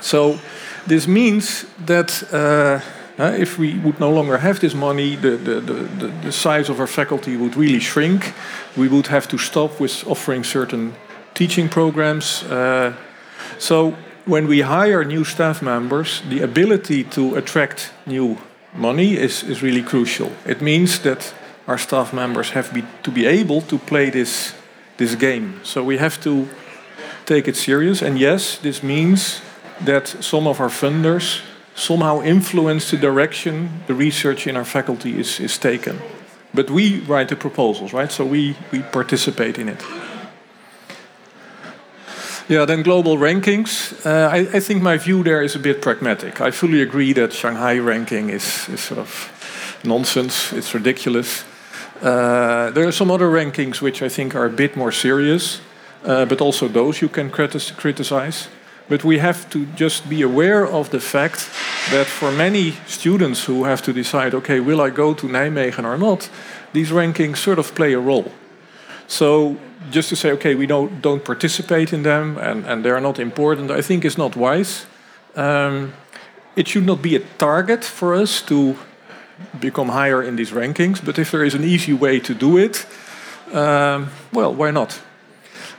So 0.00 0.38
this 0.86 1.06
means 1.06 1.66
that 1.86 2.22
uh, 2.32 2.80
if 3.18 3.58
we 3.58 3.78
would 3.78 3.98
no 3.98 4.10
longer 4.10 4.38
have 4.38 4.60
this 4.60 4.74
money, 4.74 5.16
the, 5.16 5.30
the, 5.30 5.60
the, 5.60 6.06
the, 6.22 6.32
size 6.32 6.68
of 6.68 6.80
our 6.80 6.86
faculty 6.86 7.36
would 7.36 7.56
really 7.56 7.80
shrink. 7.80 8.34
We 8.76 8.88
would 8.88 9.06
have 9.06 9.26
to 9.28 9.38
stop 9.38 9.80
with 9.80 10.06
offering 10.06 10.44
certain 10.44 10.94
teaching 11.34 11.68
programs. 11.68 12.42
Uh, 12.44 12.94
so 13.58 13.96
when 14.26 14.46
we 14.46 14.60
hire 14.60 15.04
new 15.04 15.24
staff 15.24 15.62
members, 15.62 16.22
the 16.28 16.42
ability 16.42 17.04
to 17.04 17.36
attract 17.36 17.92
new 18.06 18.36
money 18.74 19.16
is, 19.16 19.42
is 19.42 19.62
really 19.62 19.82
crucial. 19.82 20.30
It 20.44 20.60
means 20.60 20.98
that 21.00 21.34
our 21.66 21.78
staff 21.78 22.12
members 22.12 22.50
have 22.50 22.72
be, 22.72 22.84
to 23.02 23.10
be 23.10 23.26
able 23.26 23.62
to 23.62 23.78
play 23.78 24.10
this, 24.10 24.54
this 24.98 25.14
game. 25.14 25.60
So 25.62 25.82
we 25.82 25.98
have 25.98 26.20
to 26.22 26.48
take 27.24 27.48
it 27.48 27.56
serious. 27.56 28.02
And 28.02 28.18
yes, 28.18 28.58
this 28.58 28.82
means 28.82 29.40
that 29.80 30.06
some 30.08 30.46
of 30.46 30.60
our 30.60 30.68
funders 30.68 31.40
somehow 31.76 32.22
influence 32.22 32.90
the 32.90 32.96
direction 32.96 33.82
the 33.86 33.94
research 33.94 34.46
in 34.46 34.56
our 34.56 34.64
faculty 34.64 35.20
is, 35.20 35.38
is 35.38 35.58
taken. 35.58 36.00
But 36.52 36.70
we 36.70 37.00
write 37.00 37.28
the 37.28 37.36
proposals, 37.36 37.92
right? 37.92 38.10
So 38.10 38.24
we, 38.24 38.56
we 38.72 38.80
participate 38.80 39.58
in 39.58 39.68
it. 39.68 39.84
Yeah, 42.48 42.64
then 42.64 42.82
global 42.82 43.18
rankings. 43.18 43.92
Uh, 44.06 44.30
I, 44.30 44.56
I, 44.56 44.60
think 44.60 44.80
my 44.80 44.96
view 44.96 45.22
there 45.22 45.42
is 45.42 45.56
a 45.56 45.58
bit 45.58 45.82
pragmatic. 45.82 46.40
I 46.40 46.52
fully 46.52 46.80
agree 46.80 47.12
that 47.14 47.32
Shanghai 47.32 47.78
ranking 47.78 48.30
is, 48.30 48.68
is 48.68 48.80
sort 48.80 49.00
of 49.00 49.80
nonsense, 49.84 50.52
it's 50.52 50.72
ridiculous. 50.72 51.44
Uh, 52.00 52.70
there 52.70 52.86
are 52.86 52.92
some 52.92 53.10
other 53.10 53.28
rankings 53.28 53.82
which 53.82 54.00
I 54.00 54.08
think 54.08 54.34
are 54.34 54.46
a 54.46 54.50
bit 54.50 54.76
more 54.76 54.92
serious, 54.92 55.60
uh, 56.04 56.24
but 56.24 56.40
also 56.40 56.68
those 56.68 57.02
you 57.02 57.08
can 57.08 57.30
criticize. 57.30 58.48
But 58.88 59.04
we 59.04 59.18
have 59.18 59.48
to 59.50 59.66
just 59.74 60.08
be 60.08 60.22
aware 60.22 60.64
of 60.64 60.90
the 60.90 61.00
fact 61.00 61.50
that 61.90 62.06
for 62.06 62.30
many 62.30 62.72
students 62.86 63.44
who 63.44 63.64
have 63.64 63.82
to 63.82 63.92
decide, 63.92 64.34
okay, 64.34 64.60
will 64.60 64.80
I 64.80 64.90
go 64.90 65.14
to 65.14 65.26
Nijmegen 65.26 65.84
or 65.84 65.98
not, 65.98 66.30
these 66.72 66.90
rankings 66.90 67.38
sort 67.38 67.58
of 67.58 67.74
play 67.74 67.94
a 67.94 67.98
role. 67.98 68.30
So 69.08 69.56
just 69.90 70.08
to 70.08 70.16
say, 70.16 70.30
okay, 70.32 70.54
we 70.54 70.66
don't, 70.66 71.00
don't 71.00 71.24
participate 71.24 71.92
in 71.92 72.02
them 72.02 72.38
and, 72.38 72.64
and 72.66 72.84
they 72.84 72.90
are 72.90 73.00
not 73.00 73.18
important, 73.18 73.70
I 73.70 73.82
think 73.82 74.04
is 74.04 74.18
not 74.18 74.36
wise. 74.36 74.86
Um, 75.34 75.92
it 76.54 76.68
should 76.68 76.86
not 76.86 77.02
be 77.02 77.16
a 77.16 77.20
target 77.38 77.84
for 77.84 78.14
us 78.14 78.42
to 78.42 78.76
become 79.60 79.88
higher 79.88 80.22
in 80.22 80.36
these 80.36 80.50
rankings, 80.50 81.04
but 81.04 81.18
if 81.18 81.30
there 81.30 81.44
is 81.44 81.54
an 81.54 81.64
easy 81.64 81.92
way 81.92 82.18
to 82.20 82.34
do 82.34 82.56
it, 82.56 82.86
um, 83.52 84.10
well, 84.32 84.54
why 84.54 84.70
not? 84.70 85.00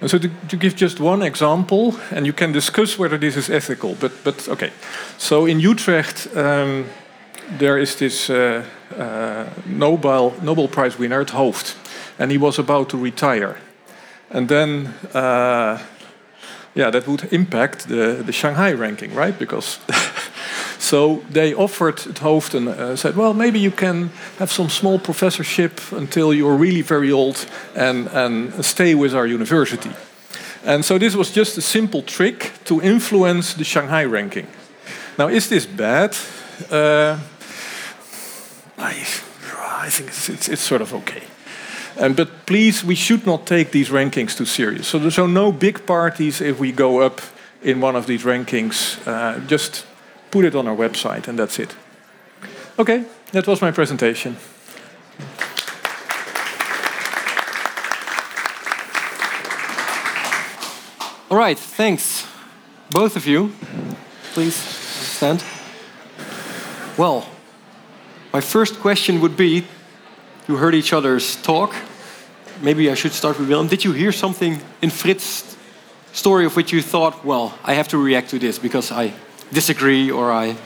And 0.01 0.09
so 0.09 0.19
to, 0.19 0.29
to, 0.47 0.57
give 0.57 0.75
just 0.75 0.99
one 0.99 1.23
example, 1.23 1.95
and 2.11 2.25
you 2.25 2.33
can 2.33 2.51
discuss 2.51 2.99
whether 2.99 3.17
this 3.17 3.35
is 3.35 3.49
ethical, 3.49 3.95
but, 3.99 4.11
but 4.23 4.47
okay. 4.47 4.71
So 5.17 5.47
in 5.47 5.59
Utrecht, 5.59 6.27
um, 6.35 6.85
there 7.57 7.79
is 7.79 7.95
this 7.95 8.29
uh, 8.29 8.63
uh, 8.95 9.45
Nobel, 9.65 10.33
Nobel 10.41 10.67
Prize 10.67 10.97
winner, 10.97 11.19
het 11.19 11.31
Hooft, 11.31 11.75
and 12.19 12.31
he 12.31 12.37
was 12.37 12.59
about 12.59 12.89
to 12.89 12.97
retire. 12.97 13.57
And 14.29 14.47
then, 14.47 14.93
uh, 15.13 15.79
yeah, 16.75 16.91
that 16.91 17.07
would 17.07 17.31
impact 17.31 17.87
the, 17.87 18.21
the 18.23 18.31
Shanghai 18.31 18.73
ranking, 18.73 19.15
right? 19.15 19.37
Because 19.37 19.79
so 20.79 21.23
they 21.31 21.53
offered 21.53 22.03
het 22.03 22.19
Hooft 22.19 22.53
and 22.53 22.67
uh, 22.67 22.95
said, 22.95 23.15
well, 23.15 23.33
maybe 23.33 23.59
you 23.59 23.71
can 23.71 24.11
have 24.37 24.51
some 24.51 24.69
small 24.69 24.99
professorship 24.99 25.81
until 25.91 26.33
you're 26.33 26.55
really 26.55 26.81
very 26.81 27.11
old 27.11 27.45
and, 27.75 28.07
and 28.07 28.65
stay 28.65 28.95
with 28.95 29.13
our 29.13 29.27
university. 29.27 29.91
And 30.65 30.83
so 30.83 30.97
this 30.97 31.15
was 31.15 31.31
just 31.31 31.57
a 31.57 31.61
simple 31.61 32.01
trick 32.01 32.51
to 32.65 32.81
influence 32.81 33.53
the 33.53 33.63
Shanghai 33.63 34.05
ranking. 34.05 34.47
Now, 35.17 35.29
is 35.29 35.47
this 35.47 35.65
bad? 35.65 36.15
Uh, 36.69 37.17
I, 38.77 39.05
I 39.57 39.89
think 39.89 40.09
it's, 40.09 40.29
it's, 40.29 40.49
it's 40.49 40.61
sort 40.61 40.81
of 40.81 40.93
okay. 40.93 41.23
And, 41.99 42.15
but 42.15 42.45
please, 42.45 42.83
we 42.83 42.95
should 42.95 43.25
not 43.25 43.47
take 43.47 43.71
these 43.71 43.89
rankings 43.89 44.37
too 44.37 44.45
serious. 44.45 44.87
So 44.87 44.99
there's 44.99 45.17
no 45.17 45.51
big 45.51 45.85
parties 45.85 46.41
if 46.41 46.59
we 46.59 46.71
go 46.71 47.01
up 47.01 47.21
in 47.63 47.81
one 47.81 47.95
of 47.95 48.05
these 48.05 48.23
rankings. 48.23 48.99
Uh, 49.07 49.39
just 49.47 49.85
put 50.31 50.45
it 50.45 50.55
on 50.55 50.67
our 50.67 50.75
website, 50.75 51.27
and 51.27 51.37
that's 51.37 51.59
it. 51.59 51.75
Okay, 52.79 53.05
that 53.31 53.47
was 53.47 53.61
my 53.61 53.71
presentation. 53.71 54.37
All 61.29 61.37
right, 61.37 61.59
thanks, 61.59 62.25
both 62.89 63.15
of 63.15 63.27
you. 63.27 63.51
Please 64.33 64.55
stand. 64.55 65.43
Well, 66.97 67.27
my 68.31 68.41
first 68.41 68.79
question 68.79 69.19
would 69.21 69.35
be 69.35 69.65
you 70.47 70.55
heard 70.55 70.73
each 70.73 70.93
other's 70.93 71.35
talk. 71.41 71.75
Maybe 72.61 72.89
I 72.89 72.93
should 72.93 73.11
start 73.13 73.37
with 73.39 73.49
Willem. 73.49 73.67
Did 73.67 73.83
you 73.83 73.91
hear 73.91 74.11
something 74.11 74.61
in 74.81 74.89
Fritz's 74.89 75.57
story 76.13 76.45
of 76.45 76.55
which 76.55 76.71
you 76.71 76.81
thought, 76.81 77.25
well, 77.25 77.57
I 77.63 77.73
have 77.73 77.89
to 77.89 77.97
react 77.97 78.29
to 78.29 78.39
this 78.39 78.57
because 78.57 78.91
I 78.91 79.13
disagree 79.51 80.11
or 80.11 80.31
I. 80.31 80.57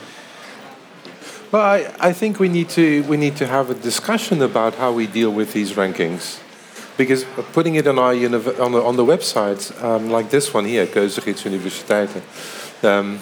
Well, 1.52 1.62
I, 1.62 1.94
I 2.00 2.14
think 2.14 2.40
we 2.40 2.48
need 2.48 2.70
to 2.70 3.04
we 3.04 3.18
need 3.18 3.36
to 3.38 3.48
have 3.48 3.70
a 3.70 3.74
discussion 3.74 4.42
about 4.42 4.76
how 4.76 4.94
we 4.94 5.06
deal 5.08 5.32
with 5.32 5.52
these 5.52 5.74
rankings, 5.74 6.40
because 6.98 7.26
putting 7.52 7.76
it 7.76 7.88
on 7.88 8.00
our 8.00 8.14
on 8.14 8.72
the 8.72 8.82
on 8.84 8.96
the 8.96 9.06
website 9.06 9.72
um, 9.84 10.10
like 10.10 10.30
this 10.30 10.54
one 10.54 10.66
here, 10.66 10.88
Keuzegids 10.88 11.44
Universiteiten, 11.44 12.22
um, 12.84 13.20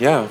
yeah. 0.00 0.26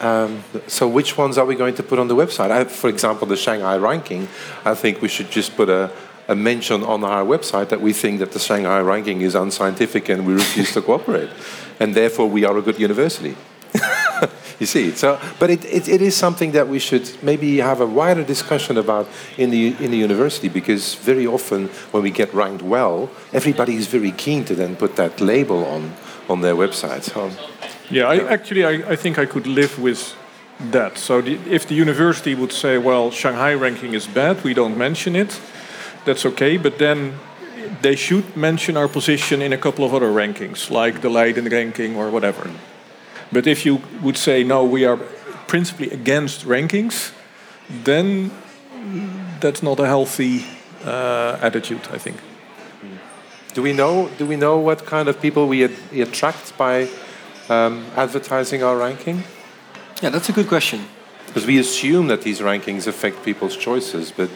Um, 0.00 0.44
so 0.66 0.88
which 0.88 1.18
ones 1.18 1.36
are 1.36 1.44
we 1.44 1.56
going 1.56 1.74
to 1.74 1.82
put 1.82 1.98
on 1.98 2.08
the 2.08 2.14
website? 2.14 2.50
I, 2.50 2.64
for 2.64 2.88
example, 2.88 3.26
the 3.26 3.36
Shanghai 3.36 3.76
ranking. 3.76 4.28
I 4.64 4.74
think 4.74 5.02
we 5.02 5.08
should 5.08 5.30
just 5.30 5.56
put 5.56 5.68
a, 5.68 5.90
a 6.28 6.34
mention 6.34 6.82
on 6.82 7.04
our 7.04 7.24
website 7.24 7.68
that 7.68 7.80
we 7.80 7.92
think 7.92 8.20
that 8.20 8.32
the 8.32 8.38
Shanghai 8.38 8.80
ranking 8.80 9.20
is 9.20 9.34
unscientific 9.34 10.08
and 10.08 10.26
we 10.26 10.34
refuse 10.34 10.72
to 10.72 10.82
cooperate 10.82 11.30
and 11.80 11.94
therefore 11.94 12.28
we 12.28 12.44
are 12.44 12.56
a 12.56 12.62
good 12.62 12.78
university. 12.78 13.36
you 14.60 14.66
see, 14.66 14.92
so 14.92 15.18
but 15.38 15.50
it, 15.50 15.64
it, 15.64 15.88
it 15.88 16.00
is 16.00 16.16
something 16.16 16.52
that 16.52 16.68
we 16.68 16.78
should 16.78 17.10
maybe 17.22 17.58
have 17.58 17.80
a 17.80 17.86
wider 17.86 18.22
discussion 18.22 18.78
about 18.78 19.08
in 19.36 19.50
the 19.50 19.74
in 19.80 19.90
the 19.90 19.96
university 19.96 20.48
because 20.48 20.94
very 20.94 21.26
often 21.26 21.68
when 21.90 22.02
we 22.02 22.10
get 22.10 22.32
ranked 22.32 22.62
well, 22.62 23.10
everybody 23.32 23.74
is 23.74 23.88
very 23.88 24.12
keen 24.12 24.44
to 24.44 24.54
then 24.54 24.76
put 24.76 24.96
that 24.96 25.20
label 25.20 25.64
on 25.64 25.92
on 26.28 26.40
their 26.40 26.54
website. 26.54 27.02
So, 27.02 27.30
yeah, 27.90 28.06
I, 28.06 28.32
actually, 28.32 28.64
I, 28.64 28.92
I 28.92 28.96
think 28.96 29.18
I 29.18 29.26
could 29.26 29.46
live 29.46 29.78
with 29.78 30.16
that. 30.70 30.98
So 30.98 31.20
the, 31.20 31.34
if 31.50 31.66
the 31.66 31.74
university 31.74 32.34
would 32.34 32.52
say, 32.52 32.78
well, 32.78 33.10
Shanghai 33.10 33.54
ranking 33.54 33.94
is 33.94 34.06
bad, 34.06 34.42
we 34.44 34.54
don't 34.54 34.76
mention 34.76 35.16
it, 35.16 35.40
that's 36.04 36.26
okay. 36.26 36.56
But 36.56 36.78
then 36.78 37.18
they 37.82 37.96
should 37.96 38.36
mention 38.36 38.76
our 38.76 38.88
position 38.88 39.42
in 39.42 39.52
a 39.52 39.58
couple 39.58 39.84
of 39.84 39.94
other 39.94 40.10
rankings, 40.10 40.70
like 40.70 41.00
the 41.00 41.08
Leiden 41.08 41.46
ranking 41.46 41.96
or 41.96 42.10
whatever. 42.10 42.50
But 43.32 43.46
if 43.46 43.66
you 43.66 43.80
would 44.02 44.16
say, 44.16 44.44
no, 44.44 44.64
we 44.64 44.84
are 44.84 44.96
principally 45.46 45.90
against 45.90 46.46
rankings, 46.46 47.12
then 47.68 48.30
that's 49.40 49.62
not 49.62 49.80
a 49.80 49.86
healthy 49.86 50.44
uh, 50.84 51.38
attitude, 51.40 51.80
I 51.90 51.98
think. 51.98 52.16
Do 53.54 53.62
we 53.62 53.72
know? 53.72 54.10
Do 54.18 54.26
we 54.26 54.36
know 54.36 54.58
what 54.58 54.84
kind 54.84 55.08
of 55.08 55.20
people 55.20 55.46
we, 55.46 55.66
we 55.92 56.00
attract 56.00 56.56
by 56.58 56.88
um, 57.48 57.86
advertising 57.96 58.62
our 58.62 58.76
ranking? 58.76 59.22
Yeah, 60.02 60.10
that's 60.10 60.28
a 60.28 60.32
good 60.32 60.48
question. 60.48 60.86
Because 61.26 61.46
we 61.46 61.58
assume 61.58 62.08
that 62.08 62.22
these 62.22 62.40
rankings 62.40 62.86
affect 62.86 63.24
people's 63.24 63.56
choices, 63.56 64.12
but 64.12 64.30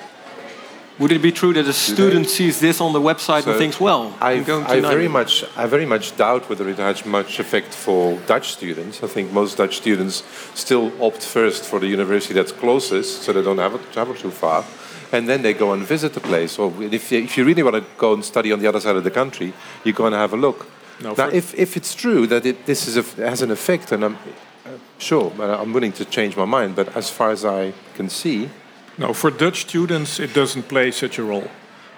would 0.99 1.13
it 1.13 1.23
be 1.23 1.33
true 1.33 1.53
that 1.53 1.67
a 1.67 1.73
student 1.73 2.29
sees 2.29 2.59
this 2.61 2.81
on 2.81 2.93
the 2.93 3.01
website 3.01 3.43
so 3.43 3.51
and 3.51 3.59
thinks, 3.59 3.81
"Well, 3.81 4.15
I'm 4.21 4.45
going 4.45 4.65
to"? 4.65 4.71
I 4.71 4.81
very 4.81 5.09
much, 5.09 5.45
I 5.57 5.67
very 5.67 5.87
much 5.87 6.17
doubt 6.17 6.49
whether 6.49 6.69
it 6.69 6.79
has 6.79 7.07
much 7.07 7.39
effect 7.39 7.73
for 7.75 8.19
Dutch 8.27 8.53
students. 8.53 9.03
I 9.03 9.07
think 9.07 9.33
most 9.33 9.59
Dutch 9.59 9.77
students 9.77 10.25
still 10.55 10.93
opt 11.01 11.23
first 11.23 11.65
for 11.65 11.79
the 11.79 11.87
university 11.87 12.35
that's 12.35 12.53
closest, 12.53 13.23
so 13.23 13.33
they 13.33 13.43
don't 13.43 13.59
have 13.59 13.73
to 13.73 13.93
travel 13.93 14.15
too 14.15 14.31
far, 14.31 14.65
and 15.13 15.29
then 15.29 15.43
they 15.43 15.55
go 15.55 15.73
and 15.73 15.83
visit 15.83 16.15
the 16.15 16.21
place. 16.21 16.59
Or 16.59 16.73
if 16.83 17.13
you, 17.13 17.23
if 17.23 17.37
you 17.39 17.45
really 17.45 17.63
want 17.63 17.77
to 17.77 17.85
go 17.97 18.15
and 18.15 18.25
study 18.25 18.53
on 18.53 18.59
the 18.59 18.67
other 18.67 18.81
side 18.81 18.97
of 18.97 19.05
the 19.05 19.11
country, 19.11 19.53
you 19.85 19.93
go 19.93 20.07
and 20.07 20.15
have 20.15 20.33
a 20.33 20.37
look. 20.37 20.67
No, 21.01 21.15
now, 21.17 21.29
if, 21.29 21.55
if 21.55 21.77
it's 21.77 21.95
true 21.95 22.27
that 22.27 22.45
it, 22.45 22.67
this 22.67 22.89
is 22.89 22.97
a, 22.97 23.03
has 23.23 23.41
an 23.41 23.53
effect, 23.53 23.93
and 23.93 24.05
I'm 24.05 24.17
uh, 24.67 24.71
sure, 24.99 25.33
I'm 25.41 25.73
willing 25.73 25.93
to 25.93 26.05
change 26.05 26.37
my 26.37 26.45
mind. 26.45 26.75
But 26.75 26.97
as 26.97 27.09
far 27.09 27.31
as 27.31 27.45
I 27.45 27.73
can 27.95 28.09
see, 28.09 28.51
no, 28.99 29.13
for 29.13 29.31
Dutch 29.31 29.61
students, 29.61 30.19
it 30.19 30.35
doesn't 30.35 30.69
play 30.69 30.91
such 30.91 31.19
a 31.19 31.23
role. 31.23 31.51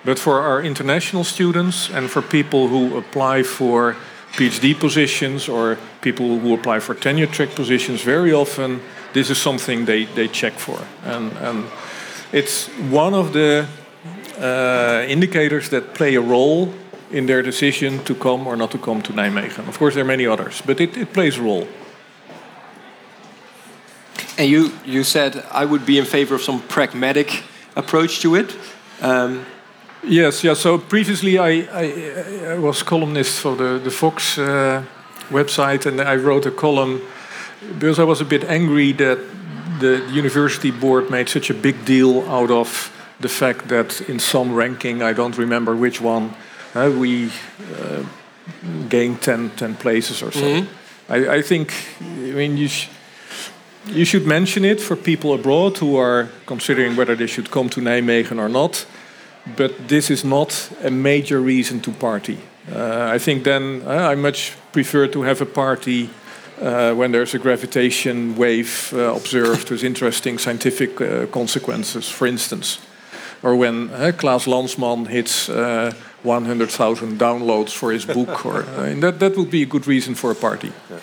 But 0.05 0.18
for 0.18 0.40
our 0.40 0.62
international 0.62 1.24
students 1.24 1.90
and 1.90 2.11
for 2.11 2.22
people 2.22 2.68
who 2.68 2.96
apply 2.96 3.42
for 3.42 3.96
PhD 4.32 4.78
positions 4.78 5.48
or 5.48 5.78
people 6.01 6.38
who 6.38 6.55
apply 6.55 6.80
for 6.80 6.94
tenure 6.94 7.26
track 7.26 7.55
positions, 7.55 8.03
very 8.03 8.32
often 8.32 8.80
this 9.12 9.30
is 9.30 9.38
something 9.38 9.86
they, 9.86 10.05
they 10.05 10.28
check 10.28 10.53
for. 10.53 10.78
And, 11.05 11.32
and 11.38 11.66
it's 12.32 12.68
one 12.90 13.14
of 13.14 13.32
the 13.32 13.66
uh, 14.38 15.05
indicators 15.09 15.68
that 15.70 15.94
play 15.94 16.14
a 16.14 16.20
role 16.20 16.72
in 17.11 17.26
their 17.26 17.42
decision 17.42 18.03
to 18.05 18.14
come 18.14 18.46
or 18.46 18.57
not 18.57 18.70
to 18.70 18.78
come 18.78 19.03
to 19.03 19.12
Nijmegen. 19.12 19.68
Of 19.68 19.78
course, 19.78 19.94
there 19.94 20.05
are 20.05 20.07
many 20.07 20.26
others, 20.26 20.62
but 20.64 20.80
it, 20.80 20.96
it 20.96 21.12
plays 21.12 21.38
a 21.38 21.42
role. 21.42 21.66
And 24.41 24.49
you, 24.49 24.72
you 24.86 25.05
said 25.05 25.45
I 25.53 25.66
would 25.66 25.84
be 25.84 25.99
in 25.99 26.07
favor 26.07 26.34
of 26.34 26.41
some 26.41 26.62
pragmatic 26.62 27.43
approach 27.76 28.20
to 28.20 28.36
it. 28.36 28.57
Um, 29.03 29.45
yes, 30.03 30.43
yeah. 30.43 30.55
So 30.55 30.78
previously 30.78 31.38
I, 31.38 31.68
I, 31.70 32.55
I, 32.55 32.59
was 32.59 32.82
columnist 32.82 33.38
for 33.38 33.55
the, 33.55 33.78
the 33.78 33.91
Vox 33.91 34.38
uh, 34.38 34.82
website 35.28 35.84
and 35.84 36.01
I 36.01 36.16
wrote 36.16 36.47
a 36.47 36.51
column 36.51 37.03
because 37.78 37.99
I 37.99 38.05
was 38.05 38.22
a 38.22 38.24
bit 38.24 38.45
angry 38.45 38.93
that 38.93 39.18
the 39.78 40.09
university 40.11 40.70
board 40.70 41.11
made 41.11 41.28
such 41.28 41.51
a 41.51 41.55
big 41.55 41.84
deal 41.84 42.26
out 42.26 42.51
of 42.51 42.91
the 43.20 43.28
fact 43.28 43.68
that 43.68 44.01
in 44.09 44.18
some 44.18 44.55
ranking, 44.55 45.03
I 45.03 45.12
don't 45.12 45.36
remember 45.36 45.76
which 45.76 46.01
one, 46.01 46.34
uh, 46.74 46.91
we 46.99 47.30
uh, 47.76 48.05
gained 48.88 49.20
10, 49.20 49.51
10 49.51 49.74
places 49.74 50.22
or 50.22 50.32
so. 50.32 50.47
Mm 50.47 50.57
-hmm. 50.57 50.66
I, 51.16 51.38
I, 51.38 51.43
think, 51.43 51.72
I 52.01 52.32
mean, 52.32 52.57
you, 52.57 52.68
you 53.87 54.05
should 54.05 54.26
mention 54.26 54.64
it 54.64 54.81
for 54.81 54.97
people 54.97 55.33
abroad 55.33 55.78
who 55.78 55.97
are 55.97 56.28
considering 56.47 56.97
whether 56.97 57.16
they 57.16 57.26
should 57.26 57.51
come 57.51 57.68
to 57.70 57.81
Nijmegen 57.81 58.39
or 58.39 58.49
not. 58.49 58.87
But 59.57 59.89
this 59.89 60.11
is 60.11 60.24
not 60.24 60.70
a 60.85 60.91
major 60.91 61.41
reason 61.41 61.81
to 61.81 61.93
party. 61.93 62.39
Uh, 62.70 63.09
I 63.14 63.18
think 63.18 63.45
then 63.45 63.83
uh, 63.87 64.12
I 64.12 64.14
much 64.14 64.53
prefer 64.72 65.09
to 65.09 65.22
have 65.22 65.41
a 65.41 65.47
party 65.47 66.11
uh, 66.61 66.93
when 66.95 67.12
there's 67.12 67.35
a 67.35 67.39
gravitation 67.39 68.37
wave 68.37 68.93
uh, 68.93 69.14
observed 69.14 69.70
with 69.70 69.83
interesting 69.83 70.39
scientific 70.39 71.01
uh, 71.01 71.26
consequences, 71.26 72.09
for 72.09 72.26
instance. 72.26 72.78
Or 73.43 73.57
when 73.57 73.89
uh, 73.91 74.12
Klaas 74.16 74.47
Landsman 74.47 75.07
hits 75.07 75.49
uh, 75.49 75.93
100,000 76.22 77.18
downloads 77.18 77.70
for 77.70 77.93
his 77.93 78.05
book, 78.05 78.45
or 78.45 78.62
that, 79.01 79.18
that 79.20 79.37
would 79.39 79.51
be 79.51 79.62
a 79.62 79.66
good 79.66 79.87
reason 79.87 80.14
for 80.14 80.31
a 80.31 80.35
party. 80.35 80.70
Yeah. 80.91 80.99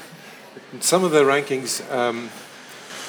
Some 0.80 1.04
of 1.04 1.12
the 1.12 1.24
rankings 1.24 1.82
um, 1.92 2.30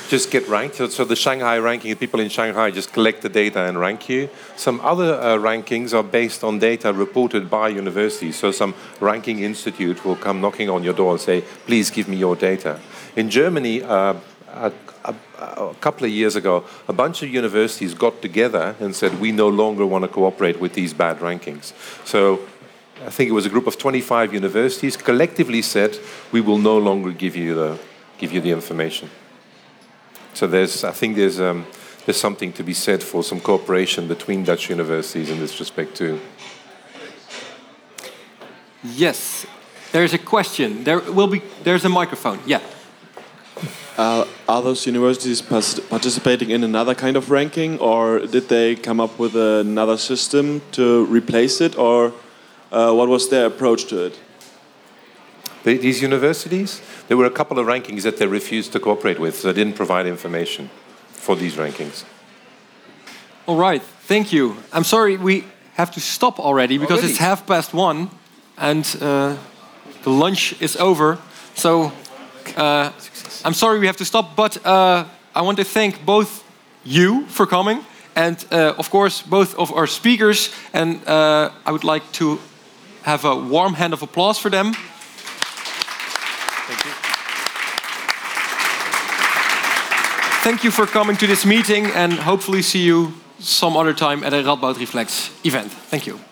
just 0.09 0.31
get 0.31 0.49
ranked. 0.49 0.77
So, 0.77 1.05
the 1.05 1.15
Shanghai 1.15 1.59
ranking, 1.59 1.95
people 1.97 2.21
in 2.21 2.29
Shanghai 2.31 2.71
just 2.71 2.93
collect 2.93 3.23
the 3.23 3.29
data 3.29 3.61
and 3.61 3.79
rank 3.79 4.09
you. 4.09 4.31
Some 4.57 4.81
other 4.81 5.15
uh, 5.15 5.37
rankings 5.37 5.93
are 5.93 6.03
based 6.03 6.43
on 6.43 6.59
data 6.59 6.93
reported 6.93 7.51
by 7.51 7.69
universities. 7.69 8.37
So 8.37 8.51
some 8.51 8.75
ranking 9.01 9.41
institute 9.41 10.05
will 10.05 10.17
come 10.17 10.41
knocking 10.41 10.71
on 10.71 10.83
your 10.83 10.95
door 10.95 11.13
and 11.13 11.21
say, 11.21 11.43
please 11.67 11.91
give 11.91 12.09
me 12.09 12.17
your 12.17 12.37
data. 12.37 12.81
In 13.17 13.29
Germany, 13.31 13.83
uh, 13.83 14.15
a, 14.49 14.73
a, 15.05 15.15
a, 15.39 15.75
couple 15.81 16.07
of 16.07 16.11
years 16.11 16.37
ago, 16.37 16.65
a 16.89 16.93
bunch 16.93 17.23
of 17.23 17.29
universities 17.29 17.95
got 17.95 18.23
together 18.23 18.75
and 18.81 18.97
said, 18.97 19.21
we 19.21 19.31
no 19.31 19.49
longer 19.49 19.85
want 19.85 20.05
to 20.05 20.09
cooperate 20.09 20.59
with 20.59 20.73
these 20.73 20.95
bad 20.95 21.19
rankings. 21.19 21.73
So 22.07 22.41
I 23.05 23.11
think 23.11 23.29
it 23.29 23.35
was 23.35 23.47
a 23.47 23.51
group 23.51 23.67
of 23.67 23.79
25 23.79 24.33
universities 24.33 24.97
collectively 24.97 25.63
said, 25.63 25.99
we 26.33 26.41
will 26.41 26.59
no 26.59 26.79
longer 26.79 27.13
give 27.13 27.37
you 27.37 27.55
the, 27.55 27.79
give 28.19 28.33
you 28.33 28.41
the 28.41 28.51
information. 28.51 29.11
So 30.39 30.47
there's, 30.47 30.84
I 30.84 30.93
think 30.93 31.16
there's, 31.16 31.41
um, 31.41 31.66
there's 32.07 32.20
something 32.20 32.53
to 32.53 32.62
be 32.62 32.72
said 32.72 33.03
for 33.03 33.24
some 33.24 33.41
cooperation 33.41 34.07
between 34.07 34.45
Dutch 34.45 34.70
universities 34.70 35.30
in 35.30 35.41
this 35.41 35.59
respect 35.59 35.97
too. 35.97 36.20
Yes, 38.84 39.47
there's 39.91 40.14
a 40.14 40.18
question. 40.18 40.84
There 40.84 41.01
will 41.01 41.26
be. 41.26 41.43
There's 41.64 41.84
a 41.84 41.89
microphone. 41.89 42.39
Yeah. 42.47 42.61
Uh, 43.97 44.26
are 44.49 44.62
those 44.62 44.86
universities 44.86 45.43
participating 45.43 46.51
in 46.51 46.62
another 46.62 46.95
kind 46.95 47.16
of 47.16 47.32
ranking, 47.32 47.80
or 47.80 48.20
did 48.20 48.49
they 48.49 48.76
come 48.76 49.01
up 49.01 49.18
with 49.18 49.34
another 49.34 49.97
system 49.97 50.62
to 50.70 51.05
replace 51.07 51.61
it, 51.61 51.76
or 51.76 52.12
uh, 52.70 52.93
what 52.93 53.09
was 53.09 53.28
their 53.28 53.47
approach 53.47 53.86
to 53.86 54.05
it? 54.05 54.20
These 55.77 56.03
universities, 56.03 56.81
there 57.09 57.16
were 57.16 57.27
a 57.27 57.31
couple 57.31 57.59
of 57.59 57.66
rankings 57.66 58.03
that 58.03 58.16
they 58.16 58.27
refused 58.27 58.73
to 58.73 58.81
cooperate 58.81 59.19
with, 59.19 59.37
so 59.37 59.49
they 59.49 59.64
didn't 59.64 59.77
provide 59.77 60.07
information 60.07 60.71
for 61.11 61.37
these 61.37 61.57
rankings. 61.57 62.05
All 63.47 63.57
right, 63.57 63.83
thank 63.83 64.33
you. 64.33 64.57
I'm 64.73 64.85
sorry 64.85 65.16
we 65.16 65.45
have 65.75 65.91
to 65.93 66.01
stop 66.01 66.39
already 66.39 66.79
because 66.79 66.99
already? 66.99 67.12
it's 67.12 67.19
half 67.19 67.47
past 67.47 67.73
one 67.73 68.11
and 68.57 68.85
uh, 69.01 69.37
the 70.03 70.11
lunch 70.11 70.61
is 70.61 70.77
over. 70.77 71.19
So 71.55 71.93
uh, 72.57 72.93
I'm 73.45 73.55
sorry 73.55 73.79
we 73.79 73.87
have 73.87 73.97
to 73.99 74.05
stop, 74.05 74.37
but 74.37 74.64
uh, 74.66 75.05
I 75.35 75.43
want 75.43 75.59
to 75.59 75.64
thank 75.64 76.05
both 76.05 76.45
you 76.85 77.27
for 77.27 77.47
coming 77.47 77.85
and, 78.16 78.45
uh, 78.51 78.75
of 78.77 78.91
course, 78.91 79.23
both 79.23 79.55
of 79.57 79.73
our 79.73 79.87
speakers. 79.87 80.51
And 80.73 81.07
uh, 81.07 81.51
I 81.64 81.71
would 81.71 81.85
like 81.85 82.11
to 82.12 82.41
have 83.03 83.25
a 83.25 83.37
warm 83.37 83.75
hand 83.75 83.93
of 83.93 84.03
applause 84.03 84.39
for 84.39 84.51
them. 84.51 84.75
Thank 90.49 90.64
you 90.64 90.70
for 90.70 90.86
coming 90.86 91.14
to 91.14 91.26
this 91.26 91.44
meeting 91.44 91.84
and 91.94 92.11
hopefully 92.14 92.62
see 92.62 92.82
you 92.82 93.12
some 93.38 93.76
other 93.76 93.92
time 93.92 94.24
at 94.24 94.32
a 94.32 94.36
Radboud 94.36 94.78
Reflects 94.78 95.30
event. 95.44 95.70
Thank 95.90 96.07
you. 96.07 96.28